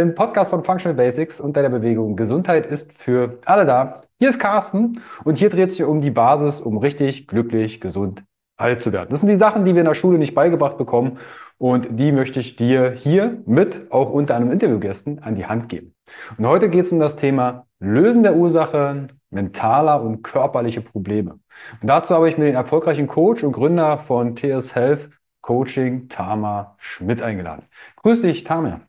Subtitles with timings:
[0.00, 4.02] im Podcast von Functional Basics unter der Bewegung Gesundheit ist für alle da.
[4.18, 8.24] Hier ist Carsten und hier dreht sich um die Basis, um richtig glücklich, gesund
[8.56, 9.08] alt zu werden.
[9.10, 11.18] Das sind die Sachen, die wir in der Schule nicht beigebracht bekommen
[11.58, 15.94] und die möchte ich dir hier mit, auch unter einem Interviewgästen, an die Hand geben.
[16.36, 21.38] Und heute geht es um das Thema Lösen der Ursachen mentaler und körperliche Probleme.
[21.80, 26.74] Und dazu habe ich mir den erfolgreichen Coach und Gründer von TS Health Coaching, Tama
[26.78, 27.66] Schmidt, eingeladen.
[28.02, 28.80] Grüß dich, Tama.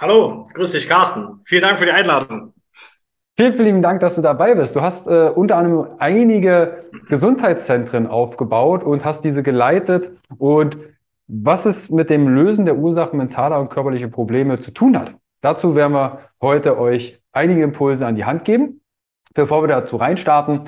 [0.00, 1.42] Hallo, grüß dich, Carsten.
[1.44, 2.54] Vielen Dank für die Einladung.
[3.36, 4.74] Vielen, vielen Dank, dass du dabei bist.
[4.74, 10.10] Du hast äh, unter anderem einige Gesundheitszentren aufgebaut und hast diese geleitet.
[10.38, 10.78] Und
[11.26, 15.74] was es mit dem Lösen der Ursachen mentaler und körperlicher Probleme zu tun hat, dazu
[15.74, 18.80] werden wir heute euch einige Impulse an die Hand geben.
[19.34, 20.62] Bevor wir dazu reinstarten,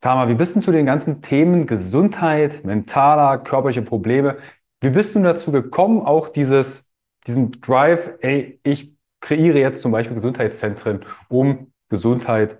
[0.00, 4.38] Tama, wie bist du zu den ganzen Themen Gesundheit, mentaler, körperliche Probleme?
[4.80, 6.91] Wie bist du dazu gekommen, auch dieses,
[7.26, 12.58] diesen Drive, ey, ich kreiere jetzt zum Beispiel Gesundheitszentren, um Gesundheit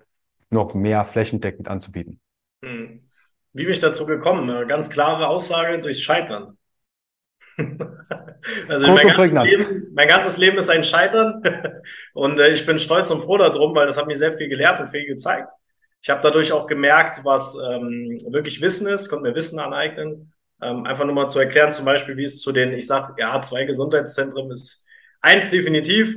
[0.51, 2.21] noch mehr flächendeckend anzubieten.
[2.65, 3.01] Hm.
[3.53, 4.49] Wie bin ich dazu gekommen?
[4.49, 6.57] Eine ganz klare Aussage durchs Scheitern.
[8.69, 11.43] also mein ganzes, Leben, mein ganzes, Leben, ist ein Scheitern
[12.15, 14.81] und äh, ich bin stolz und froh darum, weil das hat mir sehr viel gelehrt
[14.81, 15.49] und viel gezeigt.
[16.01, 20.32] Ich habe dadurch auch gemerkt, was ähm, wirklich Wissen ist, konnte mir Wissen aneignen.
[20.63, 23.41] Ähm, einfach nur mal zu erklären, zum Beispiel, wie es zu den, ich sage, ja,
[23.43, 24.85] zwei Gesundheitszentren ist
[25.21, 26.17] eins definitiv,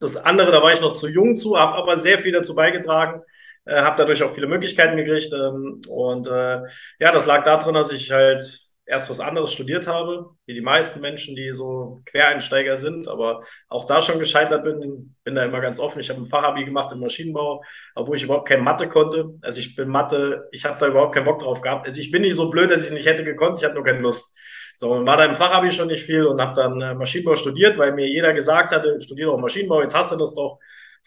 [0.00, 3.22] das andere, da war ich noch zu jung zu, habe aber sehr viel dazu beigetragen,
[3.66, 5.32] äh, habe dadurch auch viele Möglichkeiten gekriegt.
[5.32, 6.62] Ähm, und äh,
[6.98, 11.00] ja, das lag darin, dass ich halt erst was anderes studiert habe, wie die meisten
[11.00, 15.78] Menschen, die so Quereinsteiger sind, aber auch da schon gescheitert bin, bin da immer ganz
[15.78, 16.00] offen.
[16.00, 17.62] Ich habe ein Fachabi gemacht im Maschinenbau,
[17.94, 19.30] obwohl ich überhaupt kein Mathe konnte.
[19.42, 21.86] Also ich bin Mathe, ich habe da überhaupt keinen Bock drauf gehabt.
[21.86, 23.84] Also ich bin nicht so blöd, dass ich es nicht hätte gekonnt, ich hatte nur
[23.84, 24.34] keine Lust.
[24.74, 27.78] So, und war da im Fachabi schon nicht viel und habe dann äh, Maschinenbau studiert,
[27.78, 30.58] weil mir jeder gesagt hatte, studiere auch Maschinenbau, jetzt hast du das doch,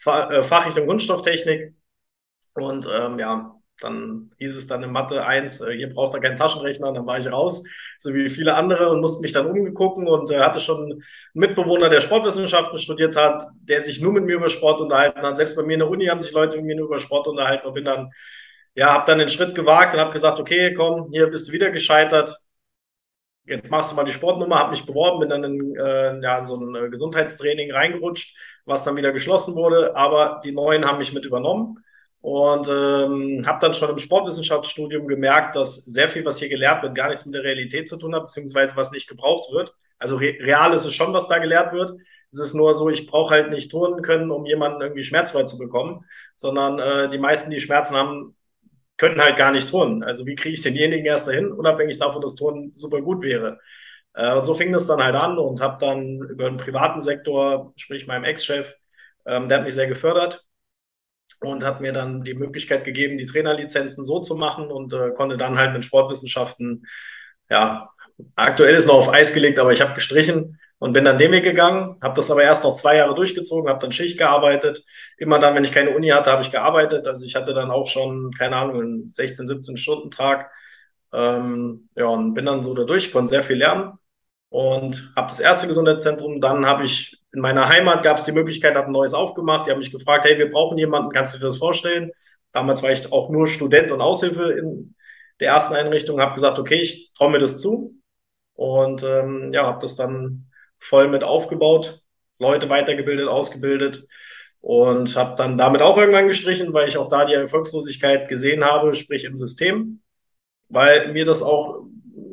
[0.06, 1.74] äh, Fachrichtung Kunststofftechnik.
[2.54, 6.36] Und ähm, ja, dann hieß es dann in Mathe 1, äh, hier braucht er keinen
[6.36, 7.64] Taschenrechner, dann war ich raus,
[7.98, 10.06] so wie viele andere und musste mich dann umgucken.
[10.08, 11.04] Und äh, hatte schon einen
[11.34, 15.36] Mitbewohner, der Sportwissenschaften studiert hat, der sich nur mit mir über Sport unterhalten hat.
[15.36, 17.66] Selbst bei mir in der Uni haben sich Leute mit mir nur über Sport unterhalten.
[17.66, 18.12] Und bin dann,
[18.74, 21.70] ja, habe dann den Schritt gewagt und habe gesagt, okay, komm, hier bist du wieder
[21.70, 22.38] gescheitert,
[23.46, 26.44] jetzt machst du mal die Sportnummer, habe mich beworben, bin dann in, äh, ja, in
[26.46, 31.12] so ein äh, Gesundheitstraining reingerutscht, was dann wieder geschlossen wurde, aber die Neuen haben mich
[31.12, 31.84] mit übernommen
[32.24, 36.94] und ähm, habe dann schon im Sportwissenschaftsstudium gemerkt, dass sehr viel, was hier gelehrt wird,
[36.94, 39.74] gar nichts mit der Realität zu tun hat, beziehungsweise was nicht gebraucht wird.
[39.98, 41.92] Also re real ist es schon, was da gelehrt wird.
[42.32, 45.58] Es ist nur so, ich brauche halt nicht turnen können, um jemanden irgendwie schmerzfrei zu
[45.58, 46.06] bekommen,
[46.36, 48.34] sondern äh, die meisten, die Schmerzen haben,
[48.96, 50.02] können halt gar nicht turnen.
[50.02, 53.60] Also wie kriege ich denjenigen erst dahin, unabhängig davon, dass Turnen super gut wäre.
[54.14, 57.74] Äh, und so fing das dann halt an und habe dann über den privaten Sektor,
[57.76, 58.74] sprich meinem Ex-Chef,
[59.26, 60.42] ähm, der hat mich sehr gefördert
[61.40, 65.36] und hat mir dann die Möglichkeit gegeben, die Trainerlizenzen so zu machen und äh, konnte
[65.36, 66.86] dann halt mit Sportwissenschaften,
[67.50, 67.90] ja,
[68.36, 71.44] aktuell ist noch auf Eis gelegt, aber ich habe gestrichen und bin dann den Weg
[71.44, 74.84] gegangen, habe das aber erst noch zwei Jahre durchgezogen, habe dann Schicht gearbeitet.
[75.18, 77.06] Immer dann, wenn ich keine Uni hatte, habe ich gearbeitet.
[77.06, 80.50] Also ich hatte dann auch schon, keine Ahnung, einen 16, 17 Stunden Tag.
[81.12, 83.98] Ähm, ja, und bin dann so da durch, konnte sehr viel lernen
[84.54, 86.40] und habe das erste Gesundheitszentrum.
[86.40, 89.66] Dann habe ich in meiner Heimat gab es die Möglichkeit, habe ein neues aufgemacht.
[89.66, 92.12] Die haben mich gefragt, hey, wir brauchen jemanden, kannst du dir das vorstellen?
[92.52, 94.94] Damals war ich auch nur Student und Aushilfe in
[95.40, 97.96] der ersten Einrichtung, habe gesagt, okay, ich traue mir das zu
[98.54, 100.46] und ähm, ja, habe das dann
[100.78, 102.00] voll mit aufgebaut,
[102.38, 104.06] Leute weitergebildet, ausgebildet
[104.60, 108.94] und habe dann damit auch irgendwann gestrichen, weil ich auch da die Erfolgslosigkeit gesehen habe,
[108.94, 110.00] sprich im System,
[110.68, 111.86] weil mir das auch,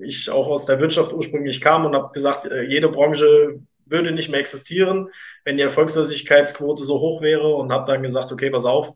[0.03, 4.30] ich auch aus der Wirtschaft ursprünglich kam und habe gesagt, äh, jede Branche würde nicht
[4.30, 5.09] mehr existieren,
[5.44, 8.94] wenn die Erfolgslosigkeitsquote so hoch wäre und habe dann gesagt, okay, pass auf,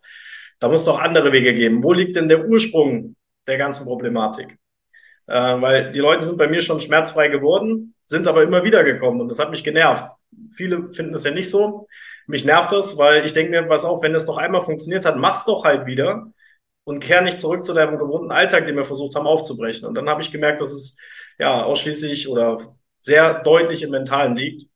[0.59, 1.83] da muss doch andere Wege geben.
[1.83, 3.15] Wo liegt denn der Ursprung
[3.47, 4.57] der ganzen Problematik?
[5.27, 9.21] Äh, weil die Leute sind bei mir schon schmerzfrei geworden, sind aber immer wieder gekommen
[9.21, 10.11] und das hat mich genervt.
[10.55, 11.87] Viele finden es ja nicht so.
[12.27, 15.17] Mich nervt das, weil ich denke mir, was auf, wenn das doch einmal funktioniert hat,
[15.17, 16.31] mach's doch halt wieder
[16.85, 19.85] und kehr nicht zurück zu deinem gewohnten Alltag, den wir versucht haben aufzubrechen.
[19.87, 20.97] Und dann habe ich gemerkt, dass es
[21.37, 24.69] ja ausschließlich oder sehr deutlich im Mentalen liegt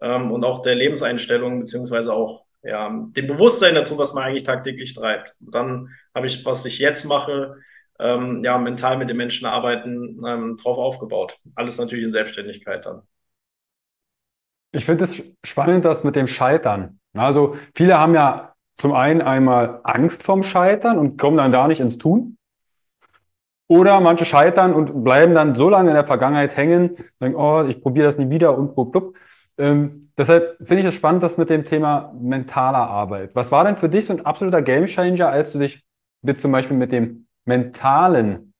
[0.00, 4.94] ähm, und auch der Lebenseinstellung beziehungsweise auch ja, dem Bewusstsein dazu, was man eigentlich tagtäglich
[4.94, 5.34] treibt.
[5.44, 7.56] Und dann habe ich, was ich jetzt mache,
[7.98, 11.38] ähm, ja, mental mit den Menschen arbeiten, ähm, drauf aufgebaut.
[11.54, 13.02] Alles natürlich in Selbstständigkeit dann.
[14.72, 16.98] Ich finde es spannend, das mit dem Scheitern.
[17.14, 21.80] Also viele haben ja zum einen einmal Angst vorm Scheitern und kommen dann da nicht
[21.80, 22.36] ins Tun.
[23.66, 27.80] Oder manche scheitern und bleiben dann so lange in der Vergangenheit hängen, sagen, oh, ich
[27.80, 29.16] probiere das nie wieder und blub, blub.
[29.56, 33.34] Ähm, deshalb finde ich es spannend, das mit dem Thema mentaler Arbeit.
[33.34, 35.82] Was war denn für dich so ein absoluter Gamechanger, als du dich
[36.22, 38.52] mit zum Beispiel mit dem Mentalen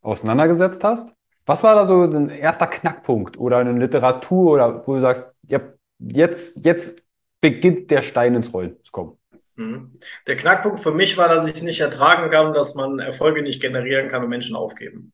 [0.00, 1.12] auseinandergesetzt hast?
[1.44, 5.60] Was war da so ein erster Knackpunkt oder eine Literatur oder wo du sagst, ja,
[5.98, 7.02] jetzt, jetzt
[7.40, 9.18] beginnt der Stein ins Rollen zu kommen?
[9.56, 9.92] Mhm.
[10.26, 13.60] Der Knackpunkt für mich war, dass ich es nicht ertragen kann, dass man Erfolge nicht
[13.60, 15.12] generieren kann und Menschen aufgeben.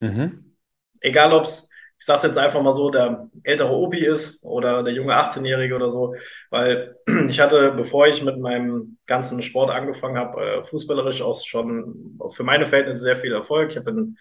[0.00, 0.56] Mhm.
[1.00, 4.82] Egal, ob es ich sage es jetzt einfach mal so, der ältere Opi ist oder
[4.82, 6.14] der junge 18-Jährige oder so,
[6.50, 6.96] weil
[7.28, 12.42] ich hatte, bevor ich mit meinem ganzen Sport angefangen habe, äh, fußballerisch auch schon für
[12.42, 13.70] meine Verhältnisse sehr viel Erfolg.
[13.70, 14.18] Ich habe in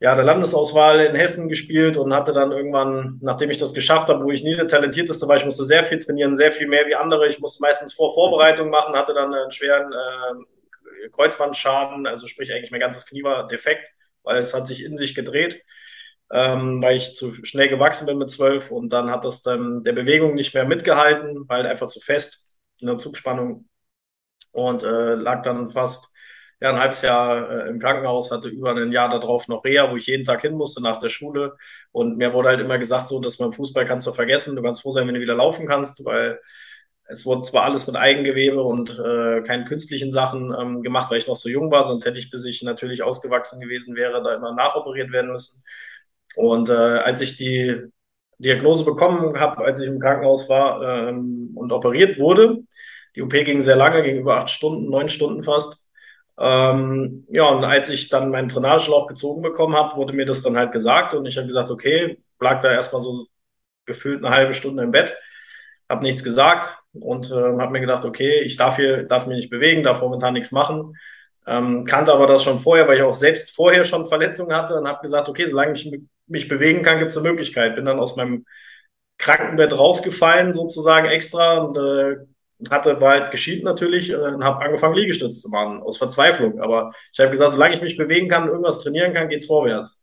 [0.00, 4.24] ja, der Landesauswahl in Hessen gespielt und hatte dann irgendwann, nachdem ich das geschafft habe,
[4.24, 6.94] wo ich nie der talentierteste war, ich musste sehr viel trainieren, sehr viel mehr wie
[6.94, 7.28] andere.
[7.28, 12.70] Ich musste meistens vor Vorbereitung machen, hatte dann einen schweren äh, Kreuzbandschaden, also sprich eigentlich
[12.70, 13.88] mein ganzes Knie war defekt,
[14.22, 15.62] weil es hat sich in sich gedreht
[16.30, 19.92] ähm, weil ich zu schnell gewachsen bin mit zwölf und dann hat das dann der
[19.92, 22.48] Bewegung nicht mehr mitgehalten, weil einfach zu fest
[22.78, 23.68] in der Zugspannung
[24.52, 26.09] und äh, lag dann fast
[26.60, 29.96] ja, ein halbes Jahr äh, im Krankenhaus, hatte über ein Jahr darauf noch Reha, wo
[29.96, 31.56] ich jeden Tag hin musste nach der Schule.
[31.92, 34.82] Und mir wurde halt immer gesagt, so, dass beim Fußball kannst du vergessen, du kannst
[34.82, 36.40] froh sein, wenn du wieder laufen kannst, weil
[37.08, 41.26] es wurde zwar alles mit Eigengewebe und äh, keinen künstlichen Sachen ähm, gemacht, weil ich
[41.26, 44.54] noch so jung war, sonst hätte ich, bis ich natürlich ausgewachsen gewesen wäre, da immer
[44.54, 45.64] nachoperiert werden müssen.
[46.36, 47.76] Und äh, als ich die
[48.38, 52.60] Diagnose bekommen habe, als ich im Krankenhaus war ähm, und operiert wurde,
[53.16, 55.79] die OP ging sehr lange, ging über acht Stunden, neun Stunden fast.
[56.40, 60.56] Ähm, ja, und als ich dann meinen Drainageschlauch gezogen bekommen habe, wurde mir das dann
[60.56, 63.26] halt gesagt und ich habe gesagt, okay, lag da erstmal so
[63.84, 65.16] gefühlt eine halbe Stunde im Bett,
[65.88, 69.50] habe nichts gesagt und äh, habe mir gedacht, okay, ich darf hier, darf mich nicht
[69.50, 70.96] bewegen, darf momentan nichts machen.
[71.46, 74.88] Ähm, kannte aber das schon vorher, weil ich auch selbst vorher schon Verletzungen hatte und
[74.88, 75.90] habe gesagt, okay, solange ich
[76.26, 77.74] mich bewegen kann, gibt es eine Möglichkeit.
[77.76, 78.46] Bin dann aus meinem
[79.18, 82.16] Krankenbett rausgefallen, sozusagen extra und äh,
[82.68, 86.60] hatte war halt geschieden natürlich äh, und habe angefangen Liegestütze zu machen aus Verzweiflung.
[86.60, 90.00] Aber ich habe gesagt, solange ich mich bewegen kann, irgendwas trainieren kann, geht's vorwärts.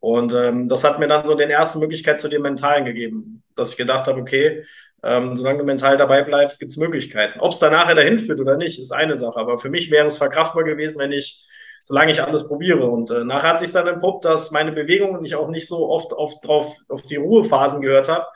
[0.00, 3.70] Und ähm, das hat mir dann so den ersten Möglichkeit zu dem Mentalen gegeben, dass
[3.70, 4.64] ich gedacht habe, okay,
[5.02, 7.40] ähm, solange du mental dabei bleibst, gibt's Möglichkeiten.
[7.40, 9.38] Ob es da nachher dahin führt oder nicht, ist eine Sache.
[9.38, 11.46] Aber für mich wäre es verkraftbar gewesen, wenn ich
[11.84, 12.86] solange ich alles probiere.
[12.86, 16.12] Und äh, nachher hat sich dann entpuppt, dass meine Bewegungen ich auch nicht so oft
[16.12, 18.26] auf, drauf, auf die Ruhephasen gehört habe,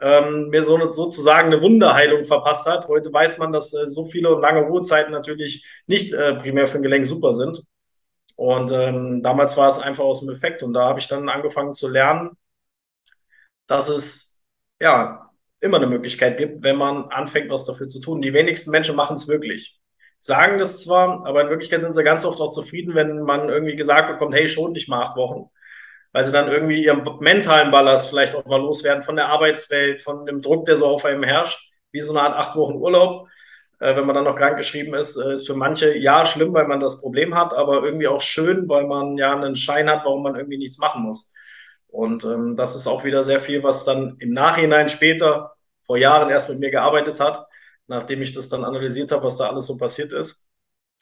[0.00, 2.88] ähm, mir so sozusagen eine Wunderheilung verpasst hat.
[2.88, 6.78] Heute weiß man, dass äh, so viele und lange Ruhezeiten natürlich nicht äh, primär für
[6.78, 7.62] ein Gelenk super sind.
[8.36, 10.62] Und ähm, damals war es einfach aus dem Effekt.
[10.62, 12.30] Und da habe ich dann angefangen zu lernen,
[13.66, 14.40] dass es
[14.80, 15.30] ja
[15.60, 18.22] immer eine Möglichkeit gibt, wenn man anfängt, was dafür zu tun.
[18.22, 19.80] Die wenigsten Menschen machen es wirklich
[20.20, 23.76] sagen das zwar, aber in Wirklichkeit sind sie ganz oft auch zufrieden, wenn man irgendwie
[23.76, 25.50] gesagt bekommt, hey, schon nicht mal acht Wochen.
[26.12, 30.26] Weil sie dann irgendwie ihren mentalen Ballast vielleicht auch mal loswerden von der Arbeitswelt, von
[30.26, 31.58] dem Druck, der so auf einem herrscht,
[31.92, 33.28] wie so eine Art acht Wochen Urlaub.
[33.80, 36.66] Äh, wenn man dann noch krank geschrieben ist, äh, ist für manche ja schlimm, weil
[36.66, 40.22] man das Problem hat, aber irgendwie auch schön, weil man ja einen Schein hat, warum
[40.22, 41.32] man irgendwie nichts machen muss.
[41.88, 45.54] Und ähm, das ist auch wieder sehr viel, was dann im Nachhinein später
[45.86, 47.46] vor Jahren erst mit mir gearbeitet hat,
[47.88, 50.49] nachdem ich das dann analysiert habe, was da alles so passiert ist.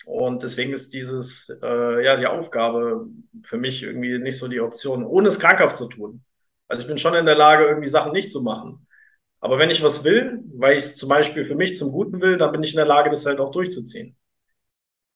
[0.08, 3.04] Und deswegen ist dieses, äh, ja, die Aufgabe
[3.42, 6.24] für mich irgendwie nicht so die Option, ohne es krankhaft zu tun.
[6.66, 8.86] Also ich bin schon in der Lage, irgendwie Sachen nicht zu machen.
[9.40, 12.38] Aber wenn ich was will, weil ich es zum Beispiel für mich zum Guten will,
[12.38, 14.16] dann bin ich in der Lage, das halt auch durchzuziehen.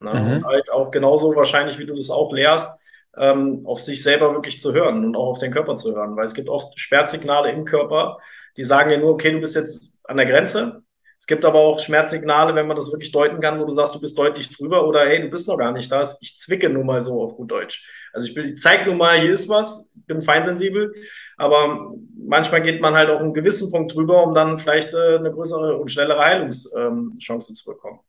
[0.00, 0.12] Ne?
[0.12, 0.36] Mhm.
[0.36, 2.68] Und halt auch genauso wahrscheinlich, wie du das auch lehrst,
[3.16, 6.16] ähm, auf sich selber wirklich zu hören und auch auf den Körper zu hören.
[6.16, 8.18] Weil es gibt oft Schmerzsignale im Körper,
[8.58, 10.82] die sagen ja nur, okay, du bist jetzt an der Grenze.
[11.22, 14.00] Es gibt aber auch Schmerzsignale, wenn man das wirklich deuten kann, wo du sagst, du
[14.00, 16.02] bist deutlich drüber oder hey, du bist noch gar nicht da.
[16.20, 17.88] Ich zwicke nun mal so auf gut Deutsch.
[18.12, 20.92] Also ich, ich zeige nun mal, hier ist was, bin feinsensibel,
[21.36, 25.30] aber manchmal geht man halt auch einen gewissen Punkt drüber, um dann vielleicht äh, eine
[25.30, 28.00] größere und schnellere Heilungschance ähm, zu bekommen.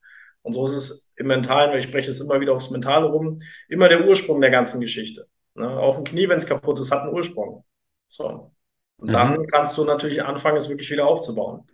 [0.41, 3.43] Und so ist es im Mentalen, weil ich spreche es immer wieder aufs Mentale rum,
[3.69, 5.27] immer der Ursprung der ganzen Geschichte.
[5.53, 5.69] Ne?
[5.69, 7.63] Auch ein Knie, wenn es kaputt ist, hat einen Ursprung.
[8.07, 8.51] So.
[8.97, 9.13] Und mhm.
[9.13, 11.67] dann kannst du natürlich anfangen, es wirklich wieder aufzubauen.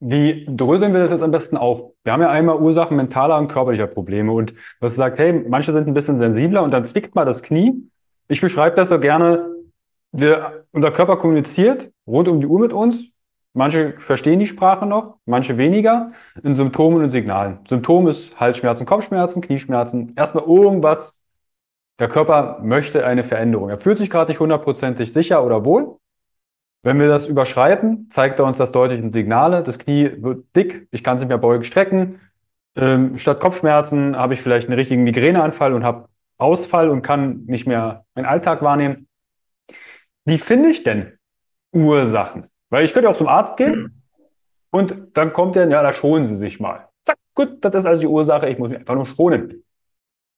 [0.00, 1.92] Wie dröseln wir das jetzt am besten auf?
[2.04, 5.74] Wir haben ja einmal Ursachen mentaler und körperlicher Probleme und du hast gesagt, hey, manche
[5.74, 7.86] sind ein bisschen sensibler und dann zwickt mal das Knie.
[8.26, 9.46] Ich beschreibe das so gerne,
[10.12, 13.04] wir, unser Körper kommuniziert rund um die Uhr mit uns.
[13.52, 17.58] Manche verstehen die Sprache noch, manche weniger, in Symptomen und Signalen.
[17.68, 20.14] Symptom ist Halsschmerzen, Kopfschmerzen, Knieschmerzen.
[20.16, 21.18] Erstmal irgendwas.
[21.98, 23.68] Der Körper möchte eine Veränderung.
[23.68, 25.98] Er fühlt sich gerade nicht hundertprozentig sicher oder wohl.
[26.82, 29.62] Wenn wir das überschreiten, zeigt er uns das deutlich in Signale.
[29.62, 32.20] Das Knie wird dick, ich kann es nicht mehr beugen, strecken.
[32.74, 36.08] Ähm, statt Kopfschmerzen habe ich vielleicht einen richtigen Migräneanfall und habe
[36.38, 39.08] Ausfall und kann nicht mehr meinen Alltag wahrnehmen.
[40.24, 41.18] Wie finde ich denn
[41.72, 42.46] Ursachen?
[42.70, 44.02] Weil ich könnte auch zum Arzt gehen
[44.70, 46.88] und dann kommt er, ja, da schonen Sie sich mal.
[47.04, 49.64] Zack, gut, das ist also die Ursache, ich muss mich einfach nur schonen.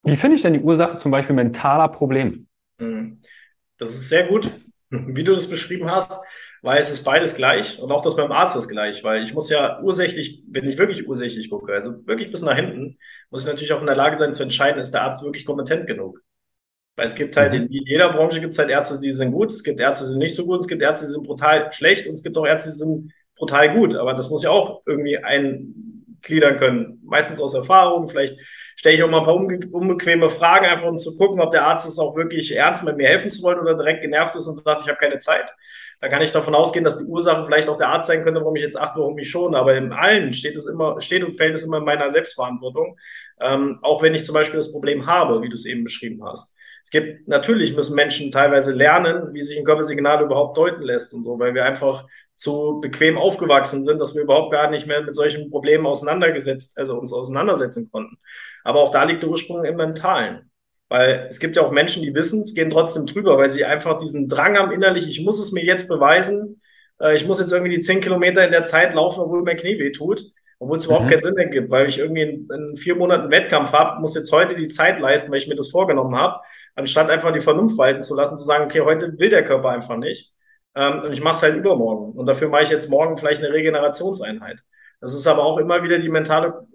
[0.03, 2.45] Wie finde ich denn die Ursache zum Beispiel mentaler Probleme?
[2.79, 3.21] Hm.
[3.79, 4.53] Das ist sehr gut,
[4.91, 6.13] wie du das beschrieben hast,
[6.63, 9.51] weil es ist beides gleich und auch das beim Arzt ist gleich, weil ich muss
[9.51, 12.99] ja ursächlich, wenn ich wirklich ursächlich gucke, also wirklich bis nach hinten,
[13.31, 15.87] muss ich natürlich auch in der Lage sein zu entscheiden, ist der Arzt wirklich kompetent
[15.89, 16.21] genug.
[16.95, 17.67] Weil es gibt halt, mhm.
[17.67, 20.21] in jeder Branche gibt es halt Ärzte, die sind gut, es gibt Ärzte, die sind
[20.21, 22.71] nicht so gut, es gibt Ärzte, die sind brutal schlecht und es gibt auch Ärzte,
[22.71, 23.97] die sind brutal gut.
[23.97, 27.01] Aber das muss ja auch irgendwie eingliedern können.
[27.05, 28.39] Meistens aus Erfahrung, vielleicht
[28.77, 31.65] stelle ich auch mal ein paar unbe unbequeme Fragen, einfach um zu gucken, ob der
[31.65, 34.63] Arzt es auch wirklich ernst mit mir helfen zu wollen oder direkt genervt ist und
[34.63, 35.47] sagt, ich habe keine Zeit.
[36.03, 38.57] Da kann ich davon ausgehen, dass die Ursache vielleicht auch der Arzt sein könnte, warum
[38.57, 39.55] ich jetzt acht Wochen mich schon.
[39.55, 42.99] Aber in allen steht es immer, steht und fällt es immer in meiner Selbstverantwortung.
[43.41, 46.53] Ähm, auch wenn ich zum Beispiel das Problem habe, wie du es eben beschrieben hast.
[46.83, 51.23] Es gibt, natürlich müssen Menschen teilweise lernen, wie sich ein Körpersignal überhaupt deuten lässt und
[51.23, 52.05] so, weil wir einfach
[52.35, 56.99] zu bequem aufgewachsen sind, dass wir überhaupt gar nicht mehr mit solchen Problemen auseinandergesetzt, also
[56.99, 58.19] uns auseinandersetzen konnten.
[58.65, 60.51] Aber auch da liegt der Ursprung im Mentalen.
[60.93, 63.97] Weil es gibt ja auch Menschen, die wissen es, gehen trotzdem drüber, weil sie einfach
[63.97, 66.61] diesen Drang haben innerlich, ich muss es mir jetzt beweisen,
[67.01, 69.79] äh, ich muss jetzt irgendwie die zehn Kilometer in der Zeit laufen, obwohl mein Knie
[69.79, 70.23] weh tut.
[70.59, 71.09] Obwohl es überhaupt mhm.
[71.09, 74.55] keinen Sinn ergibt, weil ich irgendwie in, in vier Monaten Wettkampf habe, muss jetzt heute
[74.55, 76.41] die Zeit leisten, weil ich mir das vorgenommen habe,
[76.75, 79.97] anstatt einfach die Vernunft walten zu lassen, zu sagen, okay, heute will der Körper einfach
[79.97, 80.31] nicht.
[80.75, 82.13] Ähm, und ich mache es halt übermorgen.
[82.13, 84.59] Und dafür mache ich jetzt morgen vielleicht eine Regenerationseinheit.
[85.01, 86.67] Das ist aber auch immer wieder die mentale,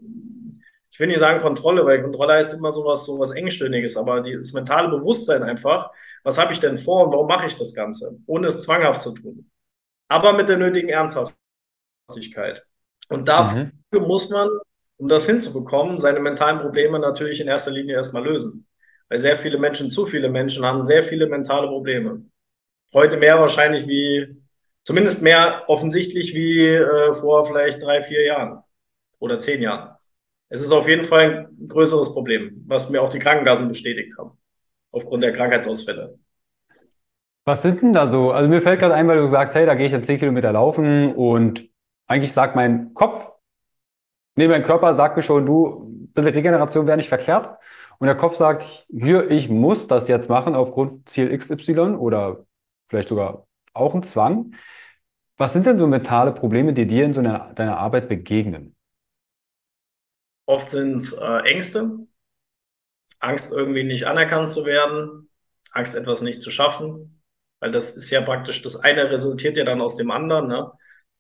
[0.97, 4.53] ich will nicht sagen Kontrolle, weil Kontrolle heißt immer sowas, sowas Engstirniges, aber die, das
[4.53, 5.91] mentale Bewusstsein einfach,
[6.23, 9.11] was habe ich denn vor und warum mache ich das Ganze, ohne es zwanghaft zu
[9.11, 9.47] tun.
[10.07, 12.65] Aber mit der nötigen Ernsthaftigkeit.
[13.09, 14.07] Und dafür mhm.
[14.07, 14.49] muss man,
[14.97, 18.65] um das hinzubekommen, seine mentalen Probleme natürlich in erster Linie erstmal lösen.
[19.07, 22.23] Weil sehr viele Menschen, zu viele Menschen haben sehr viele mentale Probleme.
[22.91, 24.41] Heute mehr wahrscheinlich wie,
[24.83, 28.63] zumindest mehr offensichtlich wie äh, vor vielleicht drei, vier Jahren
[29.19, 29.96] oder zehn Jahren.
[30.49, 34.37] Es ist auf jeden Fall ein größeres Problem, was mir auch die Krankenkassen bestätigt haben,
[34.91, 36.17] aufgrund der Krankheitsausfälle.
[37.45, 38.31] Was sind denn da so?
[38.31, 40.51] Also mir fällt gerade ein, weil du sagst, hey, da gehe ich jetzt zehn Kilometer
[40.51, 41.69] laufen und
[42.07, 43.25] eigentlich sagt mein Kopf,
[44.35, 47.57] nee, mein Körper sagt mir schon, du, ein bisschen Regeneration wäre nicht verkehrt.
[47.99, 52.45] Und der Kopf sagt, hier, ich muss das jetzt machen aufgrund Ziel XY oder
[52.89, 54.53] vielleicht sogar auch ein Zwang.
[55.37, 58.76] Was sind denn so mentale Probleme, die dir in so einer, deiner Arbeit begegnen?
[60.47, 62.07] Oft sind es äh, Ängste,
[63.19, 65.29] Angst irgendwie nicht anerkannt zu werden,
[65.71, 67.21] Angst etwas nicht zu schaffen,
[67.59, 70.47] weil das ist ja praktisch, das eine resultiert ja dann aus dem anderen.
[70.47, 70.71] Ne?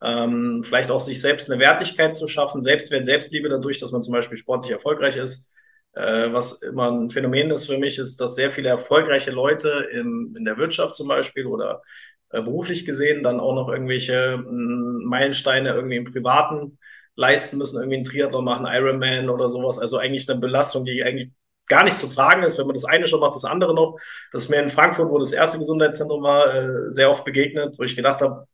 [0.01, 4.13] ähm, vielleicht auch sich selbst eine Wertigkeit zu schaffen, Selbstwert, Selbstliebe dadurch, dass man zum
[4.13, 5.49] Beispiel sportlich erfolgreich ist.
[5.93, 10.35] Äh, was immer ein Phänomen ist für mich, ist, dass sehr viele erfolgreiche Leute in,
[10.37, 11.81] in der Wirtschaft zum Beispiel oder
[12.29, 16.77] äh, beruflich gesehen dann auch noch irgendwelche hm, Meilensteine irgendwie im Privaten
[17.17, 19.79] leisten müssen, irgendwie einen Triathlon machen, Ironman oder sowas.
[19.79, 21.31] Also eigentlich eine Belastung, die eigentlich
[21.67, 23.97] gar nicht zu tragen ist, wenn man das eine schon macht, das andere noch.
[24.31, 27.83] Das ist mir in Frankfurt, wo das erste Gesundheitszentrum war, äh, sehr oft begegnet, wo
[27.83, 28.47] ich gedacht habe,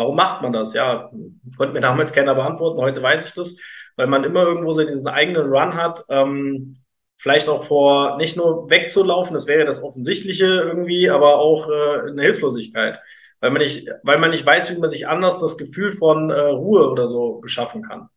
[0.00, 0.72] Warum macht man das?
[0.72, 1.10] Ja,
[1.58, 2.80] konnte mir damals keiner beantworten.
[2.80, 3.58] Heute weiß ich das,
[3.96, 6.06] weil man immer irgendwo so diesen eigenen Run hat.
[6.08, 6.78] Ähm,
[7.18, 12.22] vielleicht auch vor nicht nur wegzulaufen, das wäre das Offensichtliche irgendwie, aber auch äh, eine
[12.22, 12.98] Hilflosigkeit,
[13.40, 16.40] weil man nicht, weil man nicht weiß, wie man sich anders das Gefühl von äh,
[16.40, 18.08] Ruhe oder so beschaffen kann.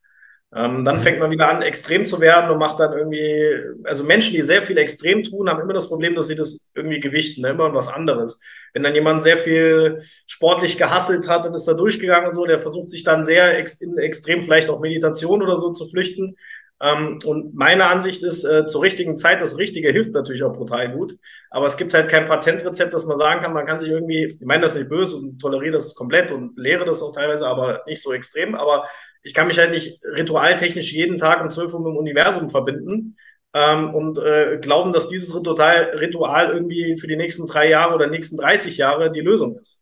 [0.55, 4.33] Ähm, dann fängt man wieder an, extrem zu werden und macht dann irgendwie, also Menschen,
[4.33, 7.49] die sehr viel extrem tun, haben immer das Problem, dass sie das irgendwie gewichten, ne?
[7.49, 8.39] immer was anderes.
[8.73, 12.59] Wenn dann jemand sehr viel sportlich gehasselt hat und ist da durchgegangen und so, der
[12.59, 16.35] versucht sich dann sehr ex in extrem vielleicht auch Meditation oder so zu flüchten.
[16.81, 20.91] Ähm, und meine Ansicht ist, äh, zur richtigen Zeit, das Richtige hilft natürlich auch brutal
[20.91, 21.17] gut.
[21.49, 24.45] Aber es gibt halt kein Patentrezept, dass man sagen kann, man kann sich irgendwie, ich
[24.45, 28.01] meine das nicht böse und toleriere das komplett und lehre das auch teilweise, aber nicht
[28.01, 28.55] so extrem.
[28.55, 28.87] Aber
[29.23, 33.17] ich kann mich halt nicht ritualtechnisch jeden Tag um 12 Uhr mit dem Universum verbinden
[33.53, 38.07] ähm, und äh, glauben, dass dieses Ritual, Ritual irgendwie für die nächsten drei Jahre oder
[38.07, 39.81] nächsten 30 Jahre die Lösung ist.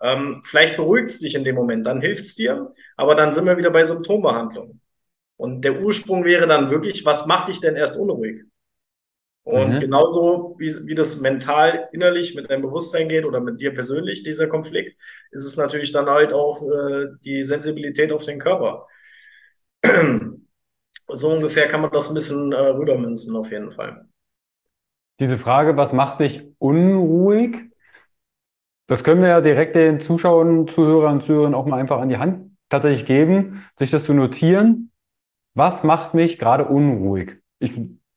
[0.00, 3.46] Ähm, vielleicht beruhigt es dich in dem Moment, dann hilft es dir, aber dann sind
[3.46, 4.80] wir wieder bei Symptombehandlung.
[5.42, 8.44] Und der Ursprung wäre dann wirklich, was macht dich denn erst unruhig?
[9.42, 9.80] Und mhm.
[9.80, 14.46] genauso wie, wie das mental innerlich mit deinem Bewusstsein geht oder mit dir persönlich, dieser
[14.46, 14.96] Konflikt,
[15.32, 18.86] ist es natürlich dann halt auch äh, die Sensibilität auf den Körper.
[21.08, 24.06] so ungefähr kann man das ein bisschen äh, rübermünzen, auf jeden Fall.
[25.18, 27.56] Diese Frage, was macht mich unruhig?
[28.86, 32.18] Das können wir ja direkt den Zuschauern, Zuhörern und Zuhörern auch mal einfach an die
[32.18, 34.91] Hand tatsächlich geben, sich das zu notieren.
[35.54, 37.38] Was macht mich gerade unruhig?
[37.58, 37.72] Ich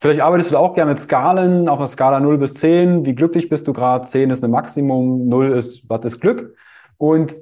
[0.06, 3.06] Vielleicht arbeitest du auch gerne mit Skalen auf einer Skala 0 bis 10.
[3.06, 4.06] Wie glücklich bist du gerade?
[4.06, 6.56] 10 ist ein Maximum, 0 ist, was ist Glück?
[6.98, 7.36] Und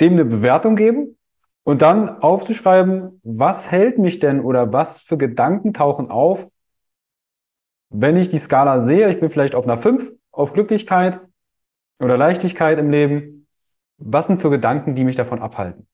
[0.00, 1.16] dem eine Bewertung geben
[1.62, 6.46] und dann aufzuschreiben, was hält mich denn oder was für Gedanken tauchen auf,
[7.88, 9.08] wenn ich die Skala sehe.
[9.08, 11.20] Ich bin vielleicht auf einer 5 auf Glücklichkeit
[12.00, 13.46] oder Leichtigkeit im Leben.
[13.96, 15.86] Was sind für Gedanken, die mich davon abhalten?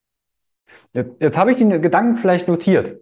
[0.95, 2.99] Jetzt, jetzt habe ich die Gedanken vielleicht notiert,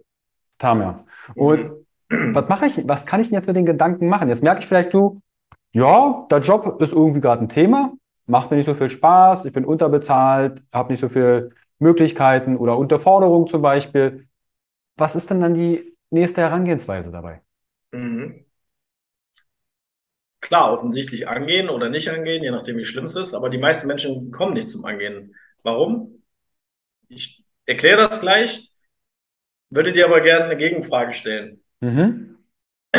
[0.59, 1.05] Tamia.
[1.35, 4.29] Und mhm was mache ich, was kann ich denn jetzt mit den Gedanken machen?
[4.29, 5.21] Jetzt merke ich vielleicht du,
[5.73, 7.93] ja, der Job ist irgendwie gerade ein Thema,
[8.25, 12.77] macht mir nicht so viel Spaß, ich bin unterbezahlt, habe nicht so viele Möglichkeiten oder
[12.77, 14.27] Unterforderung zum Beispiel.
[14.95, 17.41] Was ist denn dann die nächste Herangehensweise dabei?
[17.91, 18.45] Mhm.
[20.39, 23.87] Klar, offensichtlich angehen oder nicht angehen, je nachdem, wie schlimm es ist, aber die meisten
[23.87, 25.35] Menschen kommen nicht zum Angehen.
[25.63, 26.23] Warum?
[27.09, 28.66] Ich erkläre das gleich,
[29.69, 31.61] würde dir aber gerne eine Gegenfrage stellen.
[31.81, 32.37] Mhm.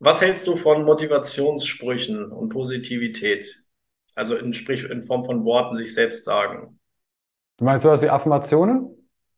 [0.00, 3.62] Was hältst du von Motivationssprüchen und Positivität?
[4.14, 6.78] Also in, sprich, in Form von Worten sich selbst sagen.
[7.56, 8.90] Du meinst sowas wie Affirmationen?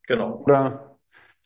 [0.06, 0.42] Genau.
[0.44, 0.98] Oder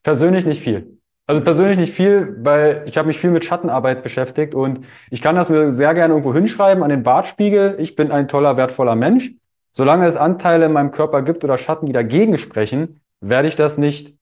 [0.03, 0.99] persönlich nicht viel.
[1.27, 5.37] Also persönlich nicht viel, weil ich habe mich viel mit Schattenarbeit beschäftigt und ich kann
[5.37, 7.77] das mir sehr gerne irgendwo hinschreiben an den Bartspiegel.
[7.79, 9.33] Ich bin ein toller, wertvoller Mensch.
[9.73, 13.79] Solange es Anteile in meinem Körper gibt oder Schatten, die dagegen sprechen, werde ich das
[13.79, 14.17] nicht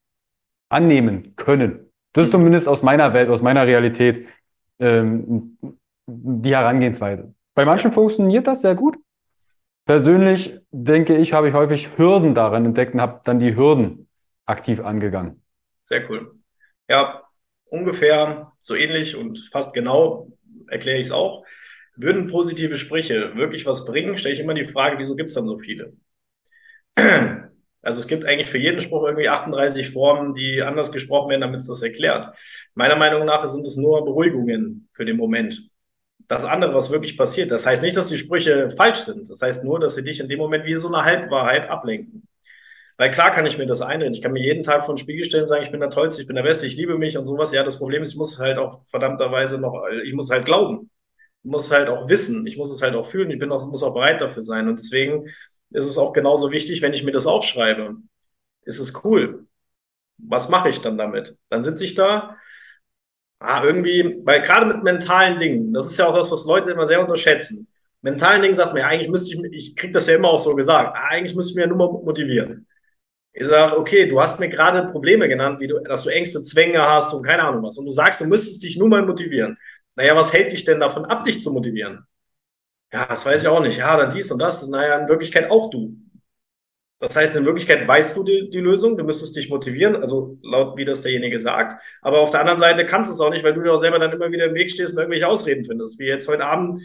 [0.72, 1.90] annehmen können.
[2.12, 4.26] Das ist zumindest aus meiner Welt, aus meiner Realität
[4.78, 5.58] ähm,
[6.06, 7.34] die Herangehensweise.
[7.54, 8.96] Bei manchen funktioniert das sehr gut.
[9.86, 14.08] Persönlich denke ich, habe ich häufig Hürden darin entdeckt und habe dann die Hürden
[14.46, 15.42] aktiv angegangen.
[15.84, 16.34] Sehr cool.
[16.88, 17.22] Ja,
[17.66, 20.28] ungefähr so ähnlich und fast genau
[20.68, 21.44] erkläre ich es auch.
[21.96, 25.46] Würden positive Sprüche wirklich was bringen, stelle ich immer die Frage, wieso gibt es dann
[25.46, 25.92] so viele?
[27.82, 31.60] Also es gibt eigentlich für jeden Spruch irgendwie 38 Formen, die anders gesprochen werden, damit
[31.60, 32.34] es das erklärt.
[32.74, 35.68] Meiner Meinung nach sind es nur Beruhigungen für den Moment.
[36.28, 39.28] Das andere, was wirklich passiert, das heißt nicht, dass die Sprüche falsch sind.
[39.28, 42.28] Das heißt nur, dass sie dich in dem Moment wie so eine Halbwahrheit ablenken.
[42.96, 44.14] Weil klar kann ich mir das einreden.
[44.14, 46.22] Ich kann mir jeden Tag vor den Spiegel stellen und sagen, ich bin der Tollste,
[46.22, 47.52] ich bin der Beste, ich liebe mich und sowas.
[47.52, 50.90] Ja, das Problem ist, ich muss es halt auch verdammterweise noch, ich muss halt glauben.
[51.42, 52.46] Ich muss es halt auch wissen.
[52.46, 53.30] Ich muss es halt auch fühlen.
[53.32, 54.68] Ich bin auch, muss auch bereit dafür sein.
[54.68, 55.28] Und deswegen
[55.74, 57.96] ist es auch genauso wichtig, wenn ich mir das aufschreibe.
[58.64, 59.46] Ist es cool?
[60.18, 61.36] Was mache ich dann damit?
[61.48, 62.36] Dann sitze ich da,
[63.40, 66.86] ah, irgendwie, weil gerade mit mentalen Dingen, das ist ja auch das, was Leute immer
[66.86, 67.68] sehr unterschätzen.
[68.02, 70.96] Mentalen Dingen sagt mir, eigentlich müsste ich, ich kriege das ja immer auch so gesagt,
[70.96, 72.66] ah, eigentlich müsste ich mir nur mal motivieren.
[73.32, 76.82] Ich sage, okay, du hast mir gerade Probleme genannt, wie du, dass du Ängste, Zwänge
[76.82, 77.78] hast und keine Ahnung was.
[77.78, 79.56] Und du sagst, du müsstest dich nur mal motivieren.
[79.96, 82.06] Naja, was hält dich denn davon ab, dich zu motivieren?
[82.92, 83.78] Ja, das weiß ich auch nicht.
[83.78, 84.64] Ja, dann dies und das.
[84.66, 85.96] Naja, in Wirklichkeit auch du.
[87.00, 90.76] Das heißt, in Wirklichkeit weißt du die, die Lösung, du müsstest dich motivieren, also laut
[90.76, 91.82] wie das derjenige sagt.
[92.00, 93.98] Aber auf der anderen Seite kannst du es auch nicht, weil du dir auch selber
[93.98, 95.98] dann immer wieder im Weg stehst und irgendwelche Ausreden findest.
[95.98, 96.80] Wie jetzt heute Abend,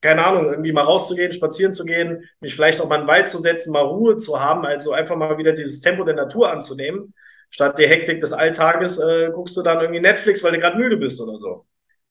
[0.00, 3.28] keine Ahnung, irgendwie mal rauszugehen, spazieren zu gehen, mich vielleicht auch mal in den Wald
[3.28, 7.14] zu setzen, mal Ruhe zu haben, also einfach mal wieder dieses Tempo der Natur anzunehmen.
[7.50, 10.96] Statt die Hektik des Alltages äh, guckst du dann irgendwie Netflix, weil du gerade müde
[10.96, 11.64] bist oder so.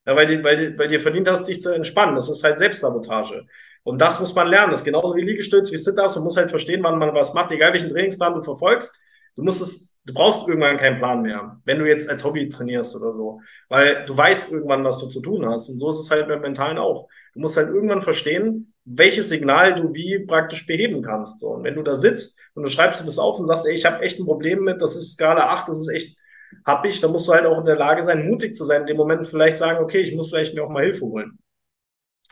[0.09, 2.15] Ja, weil, die, weil, die, weil dir verdient hast, dich zu entspannen.
[2.15, 3.45] Das ist halt Selbstsabotage.
[3.83, 4.71] Und das muss man lernen.
[4.71, 6.15] Das ist genauso wie Liegestütz, wie Sit-Ups.
[6.15, 8.99] Man muss halt verstehen, wann man was macht, egal welchen Trainingsplan du verfolgst.
[9.35, 12.95] Du musst es, du brauchst irgendwann keinen Plan mehr, wenn du jetzt als Hobby trainierst
[12.95, 13.41] oder so.
[13.67, 15.69] Weil du weißt irgendwann, was du zu tun hast.
[15.69, 17.07] Und so ist es halt beim Mentalen auch.
[17.35, 21.37] Du musst halt irgendwann verstehen, welches Signal du wie praktisch beheben kannst.
[21.37, 21.49] So.
[21.49, 23.85] Und wenn du da sitzt und du schreibst dir das auf und sagst, ey, ich
[23.85, 26.17] habe echt ein Problem mit, das ist Skala 8, das ist echt
[26.65, 28.88] habe ich, dann musst du halt auch in der Lage sein, mutig zu sein, in
[28.88, 31.39] dem Moment vielleicht sagen, okay, ich muss vielleicht mir auch mal Hilfe holen.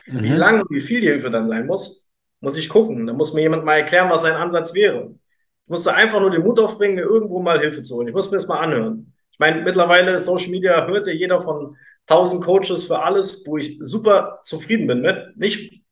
[0.06, 0.22] Mhm.
[0.22, 2.06] Wie lange und wie viel die Hilfe dann sein muss,
[2.40, 3.06] muss ich gucken.
[3.06, 5.14] Da muss mir jemand mal erklären, was sein Ansatz wäre.
[5.64, 8.08] Ich musste einfach nur den Mut aufbringen, mir irgendwo mal Hilfe zu holen.
[8.08, 9.12] Ich muss mir das mal anhören.
[9.32, 11.76] Ich meine, mittlerweile Social Media hört ja jeder von
[12.06, 15.36] 1000 Coaches für alles, wo ich super zufrieden bin mit.
[15.36, 15.82] Nicht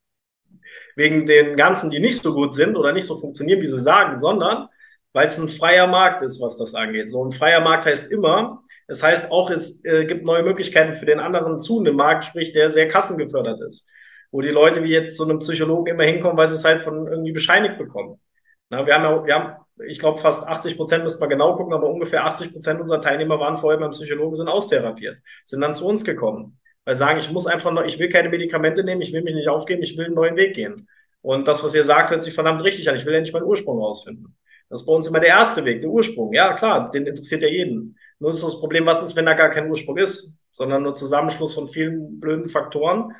[0.97, 4.19] wegen den ganzen, die nicht so gut sind oder nicht so funktionieren, wie sie sagen,
[4.19, 4.69] sondern
[5.17, 7.11] weil es ein freier Markt ist, was das angeht.
[7.11, 11.07] So ein freier Markt heißt immer, es heißt auch, es äh, gibt neue Möglichkeiten für
[11.07, 13.89] den anderen zu einem Markt, sprich, der sehr kassengefördert ist.
[14.31, 17.07] Wo die Leute wie jetzt zu einem Psychologen immer hinkommen, weil sie es halt von
[17.07, 18.21] irgendwie bescheinigt bekommen.
[18.69, 19.53] Na, wir haben ja, wir haben,
[19.89, 23.41] ich glaube, fast 80 Prozent, müsste man genau gucken, aber ungefähr 80 Prozent unserer Teilnehmer
[23.41, 26.59] waren vorher beim Psychologen, sind austherapiert, sind dann zu uns gekommen.
[26.85, 29.49] Weil sagen, ich muss einfach noch, ich will keine Medikamente nehmen, ich will mich nicht
[29.49, 30.89] aufgeben, ich will einen neuen Weg gehen.
[31.23, 32.97] Und das, was ihr sagt, hört sich verdammt richtig an.
[32.97, 34.37] Ich will endlich meinen Ursprung rausfinden.
[34.69, 36.33] Das ist bei uns immer der erste Weg, der Ursprung.
[36.33, 37.97] Ja, klar, den interessiert ja jeden.
[38.19, 41.55] Nur ist das Problem, was ist, wenn da gar kein Ursprung ist, sondern nur Zusammenschluss
[41.55, 43.13] von vielen blöden Faktoren,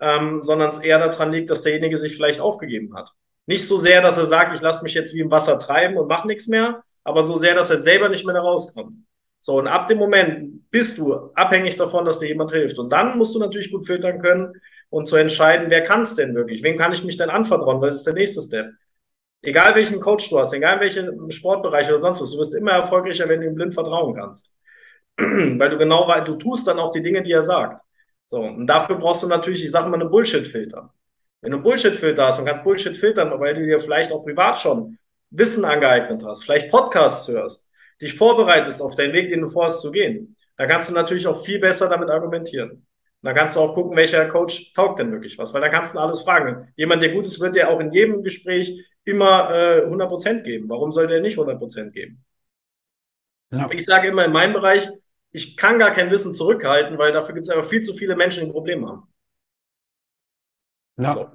[0.00, 3.10] ähm, sondern es eher daran liegt, dass derjenige sich vielleicht aufgegeben hat.
[3.46, 6.08] Nicht so sehr, dass er sagt, ich lasse mich jetzt wie im Wasser treiben und
[6.08, 9.04] mache nichts mehr, aber so sehr, dass er selber nicht mehr da rauskommt.
[9.40, 12.78] So, und ab dem Moment bist du abhängig davon, dass dir jemand hilft.
[12.78, 14.54] Und dann musst du natürlich gut filtern können
[14.88, 16.62] und zu entscheiden, wer kann es denn wirklich?
[16.62, 17.82] Wem kann ich mich denn anvertrauen?
[17.82, 18.70] Was ist der nächste Step?
[19.44, 23.28] Egal welchen Coach du hast, egal welchen Sportbereich oder sonst was, du wirst immer erfolgreicher,
[23.28, 24.54] wenn du ihm blind vertrauen kannst.
[25.18, 27.82] Weil du genau weißt, du tust dann auch die Dinge, die er sagt.
[28.26, 30.92] So, und dafür brauchst du natürlich, ich sage mal, einen Bullshit-Filter.
[31.42, 34.56] Wenn du einen Bullshit-Filter hast und kannst Bullshit filtern, weil du dir vielleicht auch privat
[34.58, 34.98] schon
[35.30, 37.68] Wissen angeeignet hast, vielleicht Podcasts hörst,
[38.00, 41.44] dich vorbereitest auf deinen Weg, den du vorhast zu gehen, dann kannst du natürlich auch
[41.44, 42.86] viel besser damit argumentieren.
[43.24, 45.94] Und dann kannst du auch gucken, welcher Coach taugt denn wirklich was, weil da kannst
[45.94, 46.70] du alles fragen.
[46.76, 50.68] Jemand, der gut ist, wird dir auch in jedem Gespräch immer äh, 100 Prozent geben.
[50.68, 52.22] Warum soll der nicht 100 Prozent geben?
[53.50, 53.66] Ja.
[53.70, 54.86] Ich sage immer in meinem Bereich,
[55.30, 58.44] ich kann gar kein Wissen zurückhalten, weil dafür gibt es einfach viel zu viele Menschen,
[58.44, 59.08] die Probleme haben.
[60.98, 61.14] Ja.
[61.14, 61.30] So.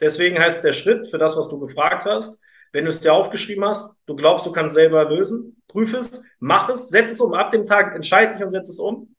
[0.00, 2.40] Deswegen heißt der Schritt für das, was du gefragt hast,
[2.72, 6.68] wenn du es dir aufgeschrieben hast, du glaubst, du kannst selber lösen, prüf es, mach
[6.68, 7.32] es, setz es um.
[7.32, 9.15] Ab dem Tag entscheide dich und setz es um.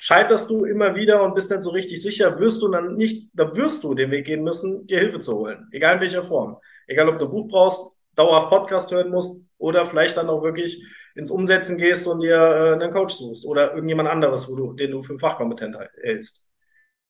[0.00, 3.56] Scheiterst du immer wieder und bist nicht so richtig sicher, wirst du dann nicht, dann
[3.56, 5.68] wirst du den Weg gehen müssen, dir Hilfe zu holen.
[5.72, 6.56] Egal in welcher Form.
[6.86, 10.84] Egal, ob du ein Buch brauchst, dauerhaft Podcast hören musst oder vielleicht dann auch wirklich
[11.16, 14.92] ins Umsetzen gehst und dir äh, einen Coach suchst oder irgendjemand anderes, wo du, den
[14.92, 16.44] du für fachkompetent hältst.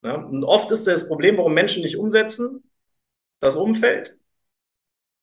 [0.03, 0.15] Ja?
[0.15, 2.65] Und oft ist das Problem, warum Menschen nicht umsetzen,
[3.41, 4.17] das Umfeld,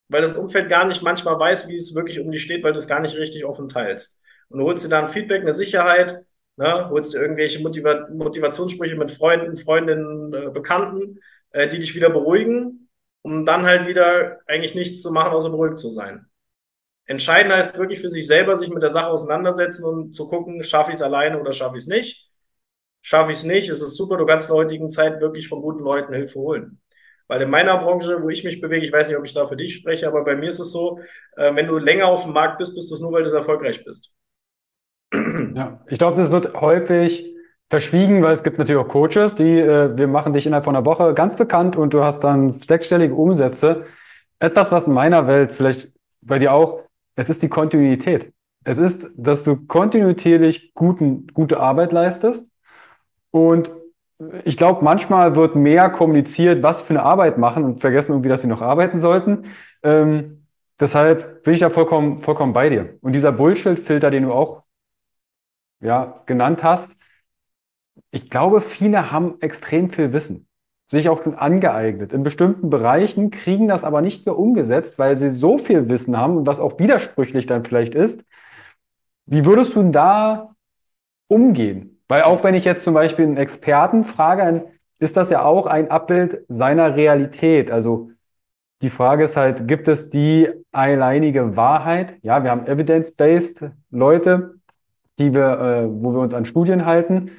[0.08, 2.80] weil das Umfeld gar nicht manchmal weiß, wie es wirklich um dich steht, weil du
[2.80, 4.20] es gar nicht richtig offen teilst.
[4.50, 6.24] Und du holst dir dann Feedback, eine Sicherheit,
[6.58, 6.90] ne?
[6.90, 11.20] holst dir irgendwelche Motiva Motivationssprüche mit Freunden, Freundinnen, äh, Bekannten,
[11.52, 12.90] äh, die dich wieder beruhigen,
[13.22, 16.26] um dann halt wieder eigentlich nichts zu machen, außer beruhigt zu sein.
[17.06, 20.92] Entscheidend heißt wirklich für sich selber, sich mit der Sache auseinandersetzen und zu gucken, schaffe
[20.92, 22.30] ich es alleine oder schaffe ich es nicht.
[23.02, 25.62] Schaffe ich es nicht, ist es super, du kannst in der heutigen Zeit wirklich von
[25.62, 26.82] guten Leuten Hilfe holen.
[27.28, 29.56] Weil in meiner Branche, wo ich mich bewege, ich weiß nicht, ob ich da für
[29.56, 31.00] dich spreche, aber bei mir ist es so,
[31.38, 33.84] äh, wenn du länger auf dem Markt bist, bist du es nur, weil du erfolgreich
[33.84, 34.12] bist.
[35.56, 37.36] Ja, ich glaube, das wird häufig
[37.70, 40.86] verschwiegen, weil es gibt natürlich auch Coaches, die, äh, wir machen dich innerhalb von einer
[40.86, 43.86] Woche ganz bekannt und du hast dann sechsstellige Umsätze.
[44.40, 46.82] Etwas, was in meiner Welt vielleicht bei dir auch,
[47.16, 48.34] es ist die Kontinuität.
[48.64, 52.52] Es ist, dass du kontinuierlich guten, gute Arbeit leistest
[53.32, 53.72] und
[54.46, 58.42] ich glaube, manchmal wird mehr kommuniziert, was für eine Arbeit machen und vergessen irgendwie, dass
[58.42, 59.46] sie noch arbeiten sollten.
[59.84, 60.48] Ähm,
[60.80, 62.98] deshalb bin ich da vollkommen, vollkommen bei dir.
[63.02, 64.64] Und dieser Bullshit-Filter, den du auch
[65.82, 66.96] ja, genannt hast,
[68.12, 70.48] ich glaube, viele haben extrem viel Wissen,
[70.88, 75.30] sich auch schon angeeignet in bestimmten Bereichen, kriegen das aber nicht mehr umgesetzt, weil sie
[75.30, 78.24] so viel Wissen haben was auch widersprüchlich dann vielleicht ist.
[79.26, 80.56] Wie würdest du da
[81.28, 82.02] umgehen?
[82.08, 84.64] Weil auch wenn ich jetzt zum Beispiel einen Experten frage, dann
[85.00, 87.72] ist das ja auch ein Abbild seiner Realität.
[87.72, 88.12] Also
[88.82, 92.18] die Frage ist halt, gibt es die alleinige Wahrheit?
[92.24, 94.56] Ja, wir haben evidence-based Leute,
[95.20, 97.32] die wir, äh, wo wir uns an Studien halten.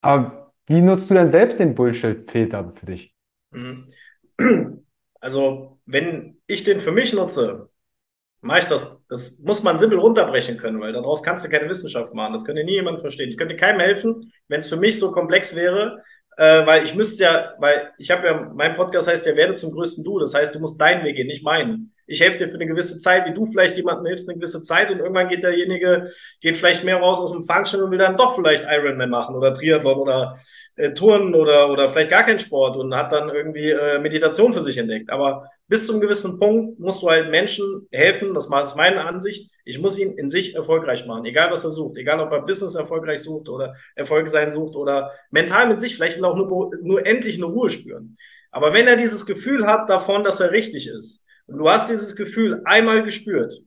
[0.00, 3.14] Aber wie nutzt du denn selbst den Bullshit-Filter für dich?
[3.50, 3.88] Mhm.
[5.20, 7.70] Also, wenn ich den für mich nutze,
[8.40, 9.02] mache ich das.
[9.08, 12.32] Das muss man simpel runterbrechen können, weil daraus kannst du keine Wissenschaft machen.
[12.34, 13.30] Das könnte nie jemand verstehen.
[13.30, 16.02] Ich könnte keinem helfen, wenn es für mich so komplex wäre,
[16.38, 19.72] äh, weil ich müsste ja, weil ich habe ja, mein Podcast heißt ja, werde zum
[19.72, 20.20] größten Du.
[20.20, 21.92] Das heißt, du musst deinen Weg gehen, nicht meinen.
[22.06, 24.90] Ich helfe dir für eine gewisse Zeit, wie du vielleicht jemandem hilfst, eine gewisse Zeit
[24.90, 28.36] und irgendwann geht derjenige, geht vielleicht mehr raus aus dem Function und will dann doch
[28.36, 30.38] vielleicht Ironman machen oder Triathlon oder
[30.76, 34.62] äh, Turnen oder, oder vielleicht gar keinen Sport und hat dann irgendwie äh, Meditation für
[34.62, 35.10] sich entdeckt.
[35.10, 39.78] Aber bis zum gewissen Punkt musst du halt Menschen helfen, das ist meine Ansicht, ich
[39.78, 43.20] muss ihn in sich erfolgreich machen, egal was er sucht, egal ob er Business erfolgreich
[43.20, 47.04] sucht oder Erfolg sein sucht oder mental mit sich, vielleicht will er auch nur, nur
[47.04, 48.16] endlich eine Ruhe spüren.
[48.50, 52.16] Aber wenn er dieses Gefühl hat davon, dass er richtig ist, und du hast dieses
[52.16, 53.60] Gefühl einmal gespürt,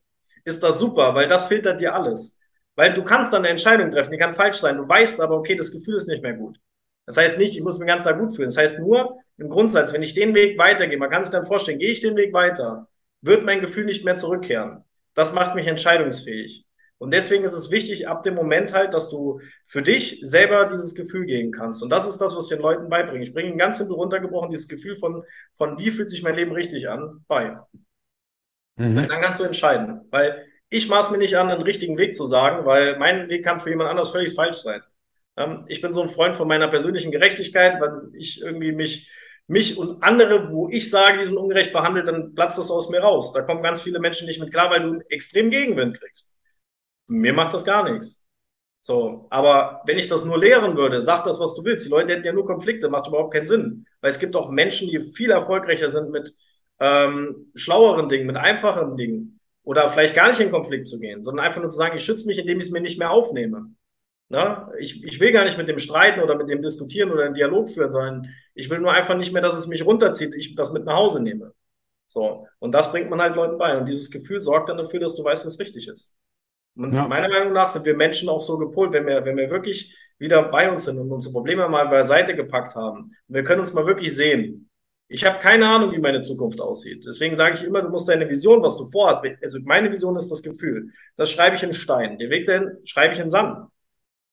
[0.43, 2.39] ist das super, weil das filtert dir alles.
[2.75, 4.77] Weil du kannst dann eine Entscheidung treffen, die kann falsch sein.
[4.77, 6.57] Du weißt aber, okay, das Gefühl ist nicht mehr gut.
[7.05, 8.49] Das heißt nicht, ich muss mich ganz da gut fühlen.
[8.49, 11.77] Das heißt nur, im Grundsatz, wenn ich den Weg weitergehe, man kann sich dann vorstellen,
[11.77, 12.87] gehe ich den Weg weiter,
[13.21, 14.83] wird mein Gefühl nicht mehr zurückkehren.
[15.13, 16.65] Das macht mich entscheidungsfähig.
[16.97, 20.93] Und deswegen ist es wichtig, ab dem Moment halt, dass du für dich selber dieses
[20.93, 21.81] Gefühl geben kannst.
[21.81, 23.23] Und das ist das, was ich den Leuten beibringe.
[23.23, 25.23] Ich bringe ihnen ganz simpel runtergebrochen dieses Gefühl von,
[25.57, 27.57] von wie fühlt sich mein Leben richtig an, bei.
[28.75, 29.07] Mhm.
[29.07, 30.01] Dann kannst du entscheiden.
[30.11, 33.59] Weil ich maß mir nicht an, einen richtigen Weg zu sagen, weil mein Weg kann
[33.59, 34.81] für jemand anders völlig falsch sein.
[35.37, 39.11] Ähm, ich bin so ein Freund von meiner persönlichen Gerechtigkeit, weil ich irgendwie mich
[39.47, 43.01] mich und andere, wo ich sage, die sind ungerecht behandelt, dann platzt das aus mir
[43.01, 43.33] raus.
[43.33, 46.33] Da kommen ganz viele Menschen nicht mit klar, weil du einen extremen Gegenwind kriegst.
[47.07, 48.21] Mir macht das gar nichts.
[48.83, 51.85] So, aber wenn ich das nur lehren würde, sag das, was du willst.
[51.85, 53.85] Die Leute hätten ja nur Konflikte, macht überhaupt keinen Sinn.
[54.01, 56.33] Weil es gibt auch Menschen, die viel erfolgreicher sind mit
[56.79, 59.39] ähm, schlaueren Dingen, mit einfachen Dingen.
[59.63, 62.25] Oder vielleicht gar nicht in Konflikt zu gehen, sondern einfach nur zu sagen, ich schütze
[62.25, 63.71] mich, indem ich es mir nicht mehr aufnehme.
[64.31, 67.33] Na, ich, ich will gar nicht mit dem streiten oder mit dem diskutieren oder einen
[67.33, 70.71] Dialog führen, sondern ich will nur einfach nicht mehr, dass es mich runterzieht, ich das
[70.71, 71.51] mit nach Hause nehme.
[72.07, 72.47] So.
[72.59, 73.77] Und das bringt man halt Leuten bei.
[73.77, 76.13] Und dieses Gefühl sorgt dann dafür, dass du weißt, was richtig ist.
[76.77, 77.05] Und ja.
[77.09, 80.43] meiner Meinung nach sind wir Menschen auch so gepolt, wenn wir, wenn wir wirklich wieder
[80.43, 83.13] bei uns sind und unsere Probleme mal beiseite gepackt haben.
[83.27, 84.69] Und wir können uns mal wirklich sehen.
[85.09, 87.03] Ich habe keine Ahnung, wie meine Zukunft aussieht.
[87.05, 89.25] Deswegen sage ich immer, du musst deine Vision, was du vorhast.
[89.41, 90.93] Also meine Vision ist das Gefühl.
[91.17, 92.17] Das schreibe ich in Stein.
[92.17, 93.70] Den Weg dahin schreibe ich in Sand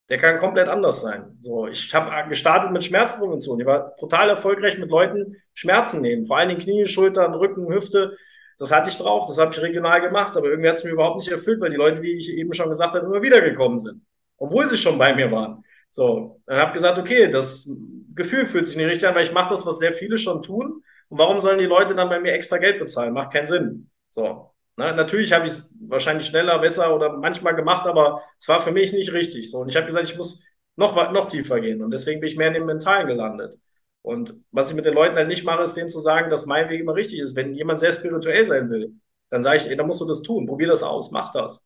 [0.08, 1.36] der kann komplett anders sein.
[1.38, 3.60] So, ich habe gestartet mit Schmerzprävention.
[3.60, 8.16] Ich war total erfolgreich mit Leuten Schmerzen nehmen, vor allen Dingen Knie, Schultern, Rücken, Hüfte.
[8.58, 11.18] Das hatte ich drauf, das habe ich regional gemacht, aber irgendwie hat es mir überhaupt
[11.18, 14.02] nicht erfüllt, weil die Leute, wie ich eben schon gesagt habe, immer wieder gekommen sind,
[14.36, 15.62] obwohl sie schon bei mir waren.
[15.90, 17.70] So, dann habe gesagt, okay, das
[18.14, 20.82] Gefühl fühlt sich nicht richtig an, weil ich mache das, was sehr viele schon tun.
[21.08, 23.14] Und warum sollen die Leute dann bei mir extra Geld bezahlen?
[23.14, 23.90] Macht keinen Sinn.
[24.10, 28.62] So, na, natürlich habe ich es wahrscheinlich schneller, besser oder manchmal gemacht, aber es war
[28.62, 29.50] für mich nicht richtig.
[29.50, 29.58] So.
[29.58, 30.44] Und ich habe gesagt, ich muss
[30.76, 31.82] noch, noch tiefer gehen.
[31.82, 33.58] Und deswegen bin ich mehr in dem Mentalen gelandet.
[34.02, 36.68] Und was ich mit den Leuten halt nicht mache, ist denen zu sagen, dass mein
[36.68, 37.34] Weg immer richtig ist.
[37.34, 38.92] Wenn jemand sehr spirituell sein will,
[39.30, 40.46] dann sage ich, ey, dann musst du das tun.
[40.46, 41.60] Probier das aus, mach das.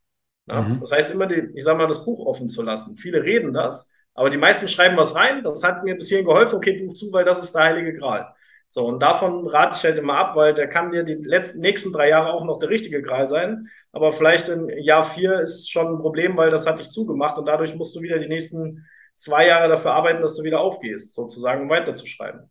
[0.47, 0.81] Mhm.
[0.81, 2.97] Das heißt, immer, die, ich sage mal, das Buch offen zu lassen.
[2.97, 5.43] Viele reden das, aber die meisten schreiben was rein.
[5.43, 6.55] Das hat mir bis hierhin geholfen.
[6.55, 8.35] Okay, Buch zu, weil das ist der heilige Gral.
[8.75, 11.93] So, und davon rate ich halt immer ab, weil der kann dir die letzten, nächsten
[11.93, 13.69] drei Jahre auch noch der richtige Gral sein.
[13.93, 17.45] Aber vielleicht im Jahr vier ist schon ein Problem, weil das hat dich zugemacht und
[17.45, 21.65] dadurch musst du wieder die nächsten zwei Jahre dafür arbeiten, dass du wieder aufgehst, sozusagen,
[21.65, 22.51] um weiterzuschreiben.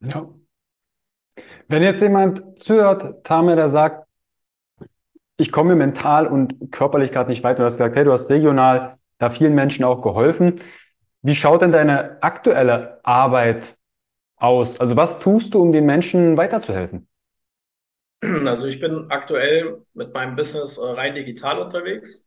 [0.00, 0.28] Ja.
[1.68, 4.08] Wenn jetzt jemand zuhört, Tame, der sagt,
[5.36, 8.98] ich komme mental und körperlich gerade nicht weiter, du hast gesagt, hey, du hast regional
[9.18, 10.60] da vielen Menschen auch geholfen.
[11.22, 13.76] Wie schaut denn deine aktuelle Arbeit
[14.36, 14.78] aus?
[14.80, 17.08] Also was tust du, um den Menschen weiterzuhelfen?
[18.46, 22.26] Also ich bin aktuell mit meinem Business äh, rein digital unterwegs.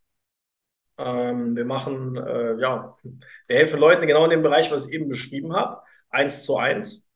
[0.97, 2.97] Ähm, wir machen, äh, ja,
[3.47, 7.07] wir helfen Leuten genau in dem Bereich, was ich eben beschrieben habe, eins zu eins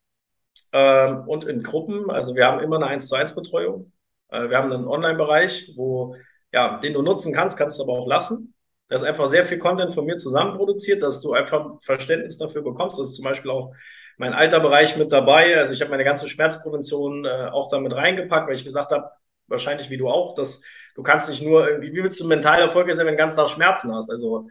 [0.71, 2.09] ähm, und in Gruppen.
[2.11, 3.91] Also wir haben immer eine eins zu eins Betreuung.
[4.29, 6.15] Äh, wir haben einen Online-Bereich, wo,
[6.51, 8.53] ja, den du nutzen kannst, kannst du aber auch lassen.
[8.87, 12.61] Da ist einfach sehr viel Content von mir zusammen produziert, dass du einfach Verständnis dafür
[12.61, 12.99] bekommst.
[12.99, 13.73] Das ist zum Beispiel auch
[14.21, 15.57] mein alter Bereich mit dabei.
[15.57, 19.09] Also ich habe meine ganze Schmerzprävention äh, auch damit reingepackt, weil ich gesagt habe,
[19.47, 22.95] wahrscheinlich wie du auch, dass du kannst nicht nur irgendwie, wie willst du mental erfolgreich
[22.95, 24.11] sein, wenn du den ganzen Tag Schmerzen hast?
[24.11, 24.47] Also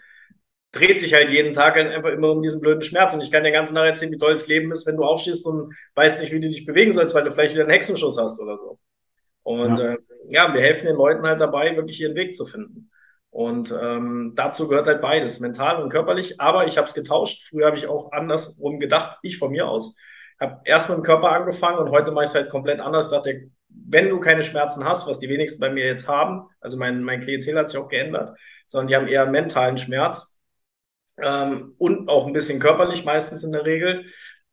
[0.72, 3.14] dreht sich halt jeden Tag halt einfach immer um diesen blöden Schmerz.
[3.14, 5.46] Und ich kann dir ganz Tag erzählen, wie toll das Leben ist, wenn du aufstehst
[5.46, 8.40] und weißt nicht, wie du dich bewegen sollst, weil du vielleicht wieder einen Hexenschuss hast
[8.40, 8.76] oder so.
[9.44, 9.98] Und ja, äh,
[10.30, 12.90] ja wir helfen den Leuten halt dabei, wirklich ihren Weg zu finden.
[13.30, 16.40] Und ähm, dazu gehört halt beides, mental und körperlich.
[16.40, 17.46] Aber ich habe es getauscht.
[17.48, 19.96] Früher habe ich auch andersrum gedacht, ich von mir aus.
[20.40, 23.06] Habe erst mit dem Körper angefangen und heute mache ich es halt komplett anders.
[23.06, 26.76] Ich dachte, wenn du keine Schmerzen hast, was die wenigsten bei mir jetzt haben, also
[26.76, 30.36] mein, mein Klientel hat sich auch geändert, sondern die haben eher mentalen Schmerz
[31.18, 34.06] ähm, und auch ein bisschen körperlich meistens in der Regel,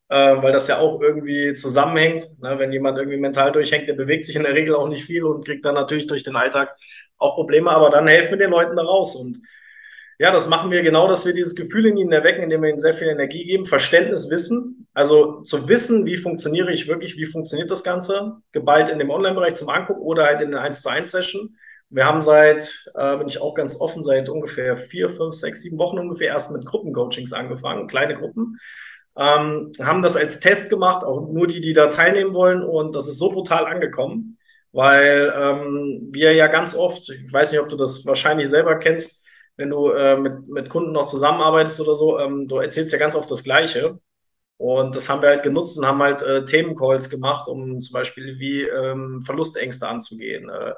[0.09, 2.29] äh, weil das ja auch irgendwie zusammenhängt.
[2.41, 2.57] Ne?
[2.59, 5.45] Wenn jemand irgendwie mental durchhängt, der bewegt sich in der Regel auch nicht viel und
[5.45, 6.75] kriegt dann natürlich durch den Alltag
[7.17, 9.15] auch Probleme, aber dann helfen wir den Leuten da raus.
[9.15, 9.41] Und
[10.19, 12.79] ja, das machen wir genau, dass wir dieses Gefühl in ihnen erwecken, indem wir ihnen
[12.79, 14.87] sehr viel Energie geben, Verständnis, Wissen.
[14.93, 19.55] Also zu wissen, wie funktioniere ich wirklich, wie funktioniert das Ganze, geballt in dem Online-Bereich
[19.55, 21.57] zum Angucken oder halt in der 1 zu 1 Session.
[21.89, 25.77] Wir haben seit, äh, bin ich auch ganz offen, seit ungefähr vier, fünf, sechs, sieben
[25.77, 28.57] Wochen ungefähr erst mit Gruppencoachings angefangen, kleine Gruppen
[29.17, 32.63] ähm, haben das als Test gemacht, auch nur die, die da teilnehmen wollen.
[32.63, 34.37] Und das ist so brutal angekommen,
[34.71, 39.23] weil ähm, wir ja ganz oft, ich weiß nicht, ob du das wahrscheinlich selber kennst,
[39.57, 43.15] wenn du äh, mit, mit Kunden noch zusammenarbeitest oder so, ähm, du erzählst ja ganz
[43.15, 43.99] oft das Gleiche.
[44.57, 48.39] Und das haben wir halt genutzt und haben halt äh, Themencalls gemacht, um zum Beispiel
[48.39, 50.49] wie ähm, Verlustängste anzugehen.
[50.49, 50.73] Äh,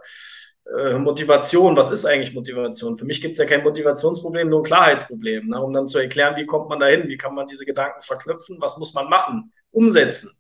[0.65, 2.97] äh, Motivation, was ist eigentlich Motivation?
[2.97, 5.61] Für mich gibt es ja kein Motivationsproblem, nur ein Klarheitsproblem, ne?
[5.61, 8.77] um dann zu erklären, wie kommt man dahin, wie kann man diese Gedanken verknüpfen, was
[8.77, 10.31] muss man machen, umsetzen.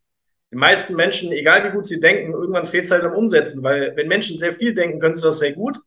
[0.51, 3.95] Die meisten Menschen, egal wie gut sie denken, irgendwann fehlt es halt am Umsetzen, weil
[3.95, 5.79] wenn Menschen sehr viel denken, können sie das sehr gut,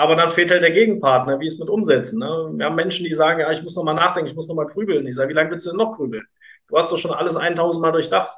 [0.00, 2.20] aber dann fehlt halt der Gegenpartner, wie es mit Umsetzen.
[2.20, 2.52] Ne?
[2.54, 5.06] Wir haben Menschen, die sagen, ja, ich muss nochmal nachdenken, ich muss nochmal grübeln.
[5.06, 6.24] Ich sage, wie lange willst du denn noch grübeln?
[6.68, 8.34] Du hast doch schon alles 1000 Mal durchdacht.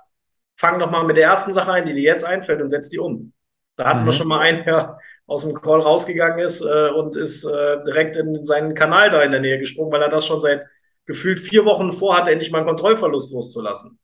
[0.57, 2.99] Fang doch mal mit der ersten Sache ein, die dir jetzt einfällt und setz die
[2.99, 3.33] um.
[3.77, 4.07] Da hatten mhm.
[4.07, 8.17] wir schon mal einen, der aus dem Call rausgegangen ist äh, und ist äh, direkt
[8.17, 10.67] in seinen Kanal da in der Nähe gesprungen, weil er das schon seit
[11.07, 13.99] gefühlt vier Wochen vorhat, endlich mal einen Kontrollverlust loszulassen.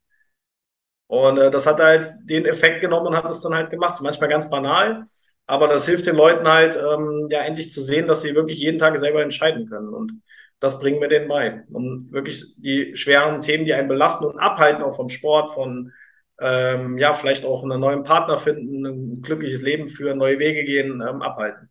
[1.06, 3.94] Und äh, das hat er jetzt den Effekt genommen und hat es dann halt gemacht.
[3.94, 5.06] Ist manchmal ganz banal,
[5.46, 8.78] aber das hilft den Leuten halt, ähm, ja, endlich zu sehen, dass sie wirklich jeden
[8.78, 9.88] Tag selber entscheiden können.
[9.88, 10.22] Und
[10.60, 11.64] das bringen wir denen bei.
[11.72, 15.92] Um wirklich die schweren Themen, die einen belasten und abhalten, auch vom Sport, von
[16.40, 21.02] ähm, ja, vielleicht auch einen neuen Partner finden, ein glückliches Leben führen, neue Wege gehen,
[21.06, 21.70] ähm, abhalten.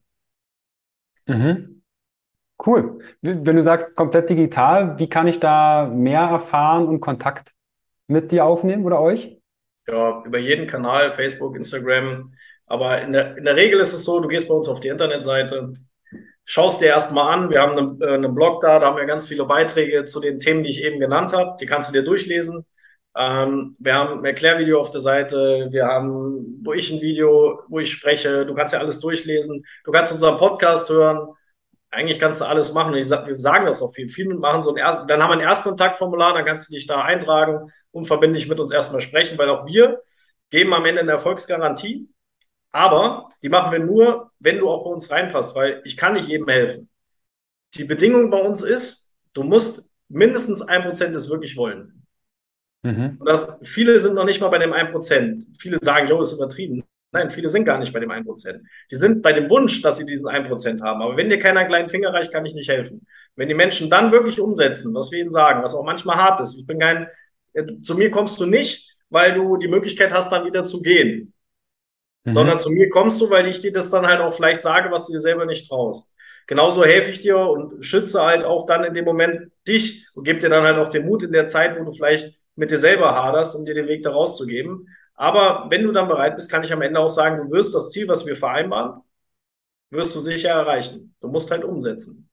[1.28, 1.82] Mhm.
[2.66, 3.00] Cool.
[3.22, 7.54] Wenn du sagst komplett digital, wie kann ich da mehr erfahren und Kontakt
[8.08, 9.38] mit dir aufnehmen oder euch?
[9.88, 12.34] Ja, über jeden Kanal, Facebook, Instagram.
[12.66, 14.90] Aber in der, in der Regel ist es so, du gehst bei uns auf die
[14.90, 15.76] Internetseite,
[16.44, 17.50] schaust dir erstmal an.
[17.50, 20.40] Wir haben einen, äh, einen Blog da, da haben wir ganz viele Beiträge zu den
[20.40, 21.56] Themen, die ich eben genannt habe.
[21.62, 22.66] Die kannst du dir durchlesen.
[23.18, 27.80] Ähm, wir haben ein Erklärvideo auf der Seite, wir haben, wo ich ein Video, wo
[27.80, 31.30] ich spreche, du kannst ja alles durchlesen, du kannst unseren Podcast hören,
[31.90, 32.94] eigentlich kannst du alles machen.
[32.94, 34.10] Ich sag, wir sagen das auch viel.
[34.10, 37.02] Viele machen so ein er dann haben wir ein Erstkontaktformular, dann kannst du dich da
[37.02, 40.02] eintragen, unverbindlich mit uns erstmal sprechen, weil auch wir
[40.52, 42.10] geben am Ende eine Erfolgsgarantie.
[42.72, 46.28] Aber die machen wir nur, wenn du auch bei uns reinpasst, weil ich kann nicht
[46.28, 46.90] jedem helfen.
[47.74, 51.97] Die Bedingung bei uns ist, du musst mindestens ein Prozent es wirklich wollen.
[52.88, 53.20] Mhm.
[53.26, 55.46] Das, viele sind noch nicht mal bei dem 1%.
[55.60, 56.84] Viele sagen, jo, ist übertrieben.
[57.12, 58.62] Nein, viele sind gar nicht bei dem 1%.
[58.92, 61.02] Die sind bei dem Wunsch, dass sie diesen 1% haben.
[61.02, 63.06] Aber wenn dir keiner einen kleinen Finger reicht, kann ich nicht helfen.
[63.36, 66.58] Wenn die Menschen dann wirklich umsetzen, was wir ihnen sagen, was auch manchmal hart ist,
[66.58, 67.08] ich bin kein,
[67.54, 71.34] äh, zu mir kommst du nicht, weil du die Möglichkeit hast, dann wieder zu gehen.
[72.26, 72.34] Mhm.
[72.34, 75.08] Sondern zu mir kommst du, weil ich dir das dann halt auch vielleicht sage, was
[75.08, 76.14] du dir selber nicht traust.
[76.46, 80.40] Genauso helfe ich dir und schütze halt auch dann in dem Moment dich und gebe
[80.40, 83.16] dir dann halt auch den Mut in der Zeit, wo du vielleicht mit dir selber
[83.16, 84.90] haderst, um dir den Weg da rauszugeben.
[85.14, 87.90] Aber wenn du dann bereit bist, kann ich am Ende auch sagen, du wirst das
[87.90, 89.02] Ziel, was wir vereinbaren,
[89.90, 91.16] wirst du sicher erreichen.
[91.22, 92.30] Du musst halt umsetzen.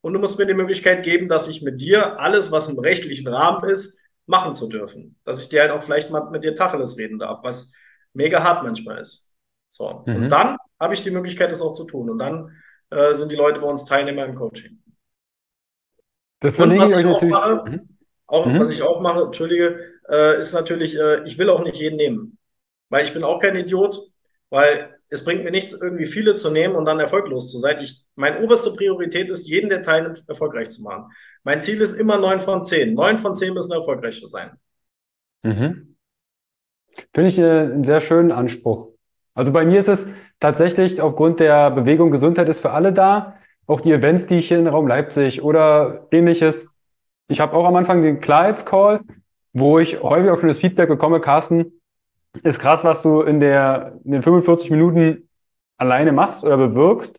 [0.00, 3.28] Und du musst mir die Möglichkeit geben, dass ich mit dir alles, was im rechtlichen
[3.28, 5.18] Rahmen ist, machen zu dürfen.
[5.24, 7.72] Dass ich dir halt auch vielleicht mal mit dir Tacheles reden darf, was
[8.12, 9.28] mega hart manchmal ist.
[9.68, 10.02] So.
[10.06, 10.16] Mhm.
[10.16, 12.10] Und dann habe ich die Möglichkeit, das auch zu tun.
[12.10, 12.50] Und dann
[12.90, 14.82] äh, sind die Leute bei uns Teilnehmer im Coaching.
[16.40, 17.32] Das verlinke ich euch natürlich.
[17.32, 17.91] Mache, mhm.
[18.32, 18.58] Auch, mhm.
[18.58, 22.38] was ich auch mache, entschuldige, äh, ist natürlich, äh, ich will auch nicht jeden nehmen.
[22.88, 24.08] Weil ich bin auch kein Idiot,
[24.48, 27.80] weil es bringt mir nichts, irgendwie viele zu nehmen und dann erfolglos zu sein.
[27.82, 31.12] Ich, meine oberste Priorität ist, jeden, der teilnimmt, erfolgreich zu machen.
[31.44, 32.94] Mein Ziel ist immer neun von zehn.
[32.94, 34.52] Neun von zehn müssen erfolgreich sein.
[35.42, 35.96] Mhm.
[37.12, 38.92] Finde ich äh, einen sehr schönen Anspruch.
[39.34, 40.08] Also bei mir ist es
[40.40, 43.36] tatsächlich aufgrund der Bewegung Gesundheit ist für alle da.
[43.66, 46.71] Auch die Events, die ich hier in Raum Leipzig oder ähnliches,
[47.32, 49.00] ich habe auch am Anfang den Klarheitscall,
[49.52, 51.80] wo ich häufig auch schon das Feedback bekomme, Carsten,
[52.42, 55.28] ist krass, was du in, der, in den 45 Minuten
[55.76, 57.18] alleine machst oder bewirkst.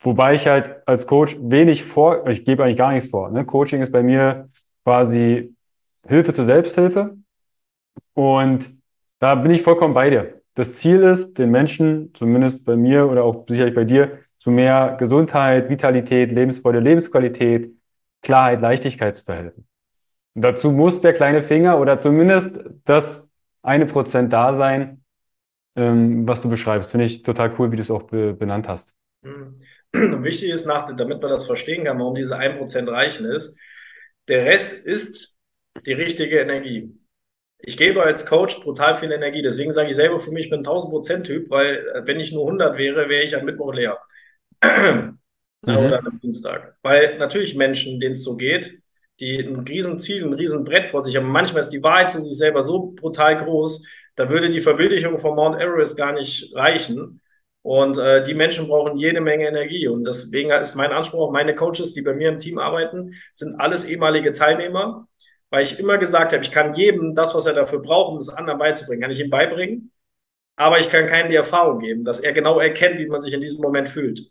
[0.00, 3.30] Wobei ich halt als Coach wenig vor, ich gebe eigentlich gar nichts vor.
[3.30, 3.44] Ne?
[3.44, 4.48] Coaching ist bei mir
[4.84, 5.54] quasi
[6.06, 7.16] Hilfe zur Selbsthilfe.
[8.14, 8.70] Und
[9.18, 10.40] da bin ich vollkommen bei dir.
[10.54, 14.96] Das Ziel ist, den Menschen, zumindest bei mir oder auch sicherlich bei dir, zu mehr
[14.98, 17.75] Gesundheit, Vitalität, Lebensfreude, Lebensqualität,
[18.26, 19.68] Klarheit, Leichtigkeit zu verhelfen.
[20.34, 23.26] Dazu muss der kleine Finger oder zumindest das
[23.62, 25.04] eine Prozent da sein,
[25.76, 26.90] ähm, was du beschreibst.
[26.90, 28.92] Finde ich total cool, wie du es auch be benannt hast.
[29.22, 29.62] Mhm.
[30.24, 33.58] Wichtig ist, nach, damit man das verstehen kann, warum diese ein Prozent reichen ist,
[34.26, 35.36] der Rest ist
[35.86, 36.98] die richtige Energie.
[37.58, 39.42] Ich gebe als Coach brutal viel Energie.
[39.42, 42.32] Deswegen sage ich selber für mich, ich bin 1000 Prozent Typ, weil äh, wenn ich
[42.32, 43.98] nur 100 wäre, wäre ich am Mittwoch leer.
[45.66, 45.76] Mhm.
[45.76, 46.76] oder am Dienstag.
[46.82, 48.80] Weil natürlich Menschen, denen es so geht,
[49.20, 51.28] die ein Riesenziel, ein Riesenbrett vor sich haben.
[51.28, 53.86] Manchmal ist die Wahrheit zu sich selber so brutal groß,
[54.16, 57.20] da würde die Verbildlichung von Mount Everest gar nicht reichen.
[57.62, 59.88] Und äh, die Menschen brauchen jede Menge Energie.
[59.88, 63.84] Und deswegen ist mein Anspruch, meine Coaches, die bei mir im Team arbeiten, sind alles
[63.84, 65.08] ehemalige Teilnehmer.
[65.50, 68.28] weil ich immer gesagt habe, ich kann jedem das, was er dafür braucht, um es
[68.28, 69.92] anderen beizubringen, kann ich ihm beibringen.
[70.56, 73.40] Aber ich kann keinem die Erfahrung geben, dass er genau erkennt, wie man sich in
[73.40, 74.30] diesem Moment fühlt.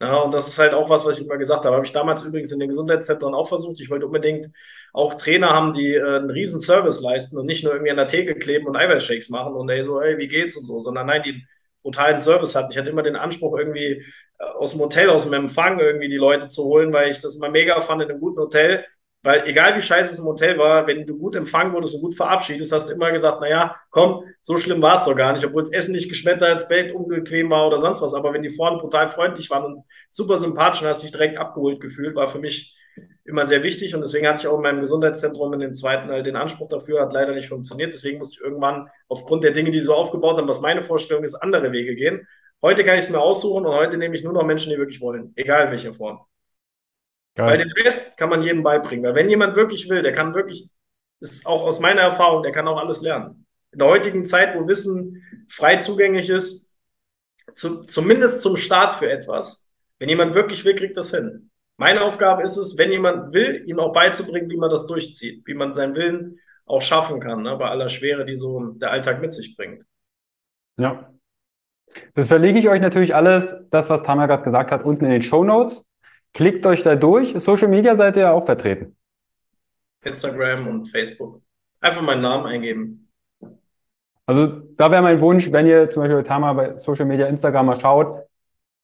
[0.00, 1.74] Ja, und das ist halt auch was, was ich immer gesagt habe.
[1.74, 3.80] Habe ich damals übrigens in den Gesundheitszentren auch versucht.
[3.80, 4.48] Ich wollte unbedingt
[4.92, 8.06] auch Trainer haben, die äh, einen riesen Service leisten und nicht nur irgendwie an der
[8.06, 11.22] Theke kleben und Eiweißshakes machen und ey, so, ey, wie geht's und so, sondern nein,
[11.24, 11.44] die
[11.82, 12.70] brutalen Service hatten.
[12.70, 14.04] Ich hatte immer den Anspruch, irgendwie
[14.38, 17.34] äh, aus dem Hotel, aus dem Empfang irgendwie die Leute zu holen, weil ich das
[17.34, 18.84] immer mega fand in einem guten Hotel,
[19.22, 22.14] weil egal wie scheiße es im Hotel war, wenn du gut empfangen wurdest und gut
[22.14, 25.62] verabschiedest, hast du immer gesagt, naja, komm, so schlimm war es doch gar nicht, obwohl
[25.62, 28.14] das Essen nicht geschmettert, als Bett unbequem war oder sonst was.
[28.14, 31.80] Aber wenn die vorne brutal freundlich waren und super sympathisch und hast dich direkt abgeholt
[31.80, 32.76] gefühlt, war für mich
[33.24, 33.94] immer sehr wichtig.
[33.94, 37.00] Und deswegen hatte ich auch in meinem Gesundheitszentrum in den zweiten halt den Anspruch dafür,
[37.00, 37.92] hat leider nicht funktioniert.
[37.92, 41.34] Deswegen musste ich irgendwann aufgrund der Dinge, die so aufgebaut haben, was meine Vorstellung ist,
[41.34, 42.26] andere Wege gehen.
[42.62, 45.00] Heute kann ich es mir aussuchen und heute nehme ich nur noch Menschen, die wirklich
[45.00, 46.20] wollen, egal in welcher Form.
[47.38, 47.50] Geil.
[47.50, 49.04] Weil den Rest kann man jedem beibringen.
[49.04, 50.68] Weil wenn jemand wirklich will, der kann wirklich,
[51.20, 53.46] ist auch aus meiner Erfahrung, der kann auch alles lernen.
[53.70, 56.68] In der heutigen Zeit, wo Wissen frei zugänglich ist,
[57.54, 59.70] zu, zumindest zum Start für etwas,
[60.00, 61.52] wenn jemand wirklich will, kriegt das hin.
[61.76, 65.54] Meine Aufgabe ist es, wenn jemand will, ihm auch beizubringen, wie man das durchzieht, wie
[65.54, 69.32] man seinen Willen auch schaffen kann, ne, bei aller Schwere, die so der Alltag mit
[69.32, 69.84] sich bringt.
[70.76, 71.12] Ja.
[72.14, 75.22] Das verlege ich euch natürlich alles, das, was Tamar gerade gesagt hat, unten in den
[75.22, 75.84] Show Notes.
[76.38, 77.34] Klickt euch da durch.
[77.40, 78.94] Social Media seid ihr ja auch vertreten.
[80.04, 81.42] Instagram und Facebook.
[81.80, 83.10] Einfach meinen Namen eingeben.
[84.24, 87.80] Also da wäre mein Wunsch, wenn ihr zum Beispiel Tama bei Social Media, Instagram mal
[87.80, 88.22] schaut,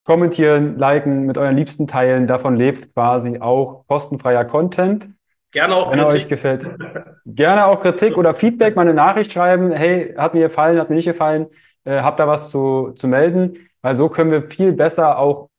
[0.03, 2.27] kommentieren, liken, mit euren Liebsten teilen.
[2.27, 5.09] Davon lebt quasi auch kostenfreier Content.
[5.53, 6.23] Gerne auch wenn Kritik.
[6.23, 6.69] euch gefällt.
[7.25, 9.71] Gerne auch Kritik oder Feedback, mal eine Nachricht schreiben.
[9.71, 11.47] Hey, hat mir gefallen, hat mir nicht gefallen.
[11.85, 13.69] Äh, habt da was zu, zu melden?
[13.81, 15.51] Weil so können wir viel besser auch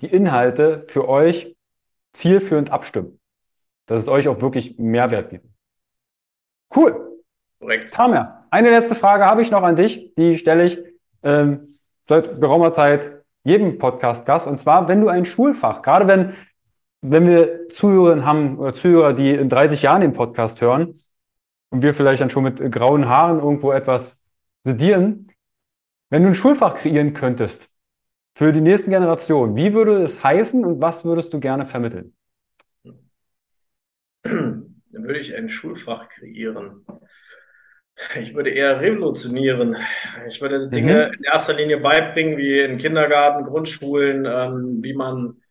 [0.00, 1.56] die Inhalte für euch
[2.12, 3.18] zielführend abstimmen.
[3.86, 5.50] Dass es euch auch wirklich Mehrwert bietet.
[6.74, 7.18] Cool.
[7.60, 7.92] Korrekt.
[7.92, 10.14] Tamer, eine letzte Frage habe ich noch an dich.
[10.14, 10.78] Die stelle ich
[11.22, 11.74] ähm,
[12.08, 14.46] seit geraumer Zeit jedem Podcast-Gast.
[14.46, 16.34] Und zwar, wenn du ein Schulfach, gerade wenn,
[17.00, 21.00] wenn wir Zuhörer haben oder Zuhörer, die in 30 Jahren den Podcast hören
[21.70, 24.18] und wir vielleicht dann schon mit grauen Haaren irgendwo etwas
[24.64, 25.30] sedieren,
[26.10, 27.68] wenn du ein Schulfach kreieren könntest,
[28.38, 32.14] für die nächsten Generationen, wie würde es heißen und was würdest du gerne vermitteln?
[34.22, 36.86] Dann würde ich ein Schulfach kreieren.
[38.20, 39.76] Ich würde eher revolutionieren.
[40.28, 41.14] Ich würde Dinge mhm.
[41.14, 45.42] in erster Linie beibringen, wie in Kindergarten, Grundschulen, ähm, wie man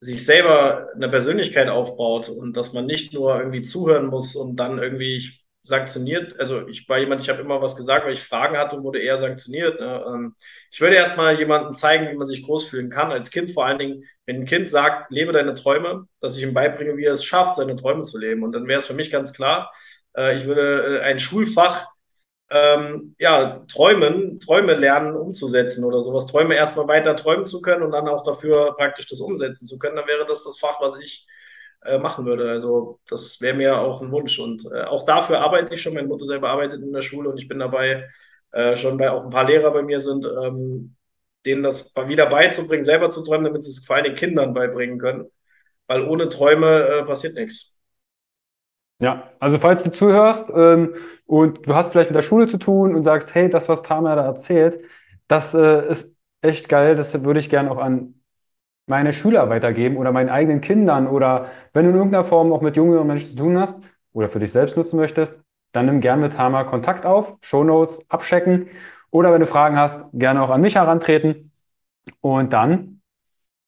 [0.00, 4.78] sich selber eine Persönlichkeit aufbaut und dass man nicht nur irgendwie zuhören muss und dann
[4.78, 6.38] irgendwie, ich sanktioniert.
[6.40, 9.00] Also ich war jemand, ich habe immer was gesagt, weil ich Fragen hatte und wurde
[9.00, 9.78] eher sanktioniert.
[9.78, 10.04] Ne?
[10.06, 10.34] Ähm,
[10.70, 13.12] ich würde erstmal jemandem zeigen, wie man sich groß fühlen kann.
[13.12, 16.54] Als Kind vor allen Dingen, wenn ein Kind sagt, lebe deine Träume, dass ich ihm
[16.54, 18.42] beibringe, wie er es schafft, seine Träume zu leben.
[18.42, 19.72] Und dann wäre es für mich ganz klar,
[20.16, 21.86] äh, ich würde äh, ein Schulfach
[22.50, 26.26] ähm, ja, träumen, Träume lernen umzusetzen oder sowas.
[26.26, 29.96] Träume erstmal weiter träumen zu können und dann auch dafür praktisch das umsetzen zu können,
[29.96, 31.26] dann wäre das das Fach, was ich
[31.82, 32.50] äh, machen würde.
[32.50, 34.38] Also das wäre mir auch ein Wunsch.
[34.38, 35.94] Und äh, auch dafür arbeite ich schon.
[35.94, 38.08] Meine Mutter selber arbeitet in der Schule und ich bin dabei,
[38.52, 40.96] äh, schon bei auch ein paar Lehrer bei mir sind, ähm,
[41.46, 44.98] denen das wieder beizubringen, selber zu träumen, damit sie es vor allem den Kindern beibringen
[44.98, 45.26] können.
[45.86, 47.78] Weil ohne Träume äh, passiert nichts.
[49.00, 50.94] Ja, also falls du zuhörst ähm,
[51.26, 54.16] und du hast vielleicht mit der Schule zu tun und sagst, hey, das, was Tamer
[54.16, 54.80] da erzählt,
[55.28, 58.17] das äh, ist echt geil, das würde ich gerne auch an
[58.88, 62.76] meine Schüler weitergeben oder meinen eigenen Kindern oder wenn du in irgendeiner Form auch mit
[62.76, 63.80] jüngeren Menschen zu tun hast
[64.12, 65.38] oder für dich selbst nutzen möchtest,
[65.72, 68.68] dann nimm gerne mit Tama Kontakt auf, Show Notes abchecken
[69.10, 71.52] oder wenn du Fragen hast, gerne auch an mich herantreten.
[72.20, 73.00] Und dann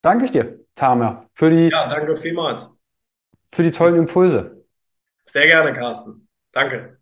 [0.02, 2.70] danke ich dir, Tama, für die, ja, danke vielmals.
[3.52, 4.64] für die tollen Impulse.
[5.24, 6.26] Sehr gerne, Carsten.
[6.52, 6.98] Danke.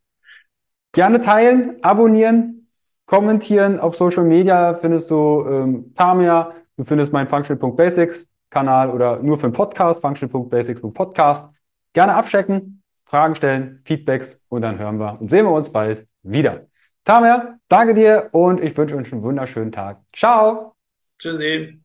[0.93, 2.69] Gerne teilen, abonnieren,
[3.07, 3.79] kommentieren.
[3.79, 9.49] Auf Social Media findest du ähm, Tamia Du findest meinen Functional.basics Kanal oder nur für
[9.49, 11.47] den Podcast, functional.basics.podcast.
[11.93, 16.67] Gerne abchecken, Fragen stellen, Feedbacks und dann hören wir und sehen wir uns bald wieder.
[17.05, 20.01] Tamer, danke dir und ich wünsche euch einen wunderschönen Tag.
[20.15, 20.77] Ciao.
[21.19, 21.81] Tschüssi.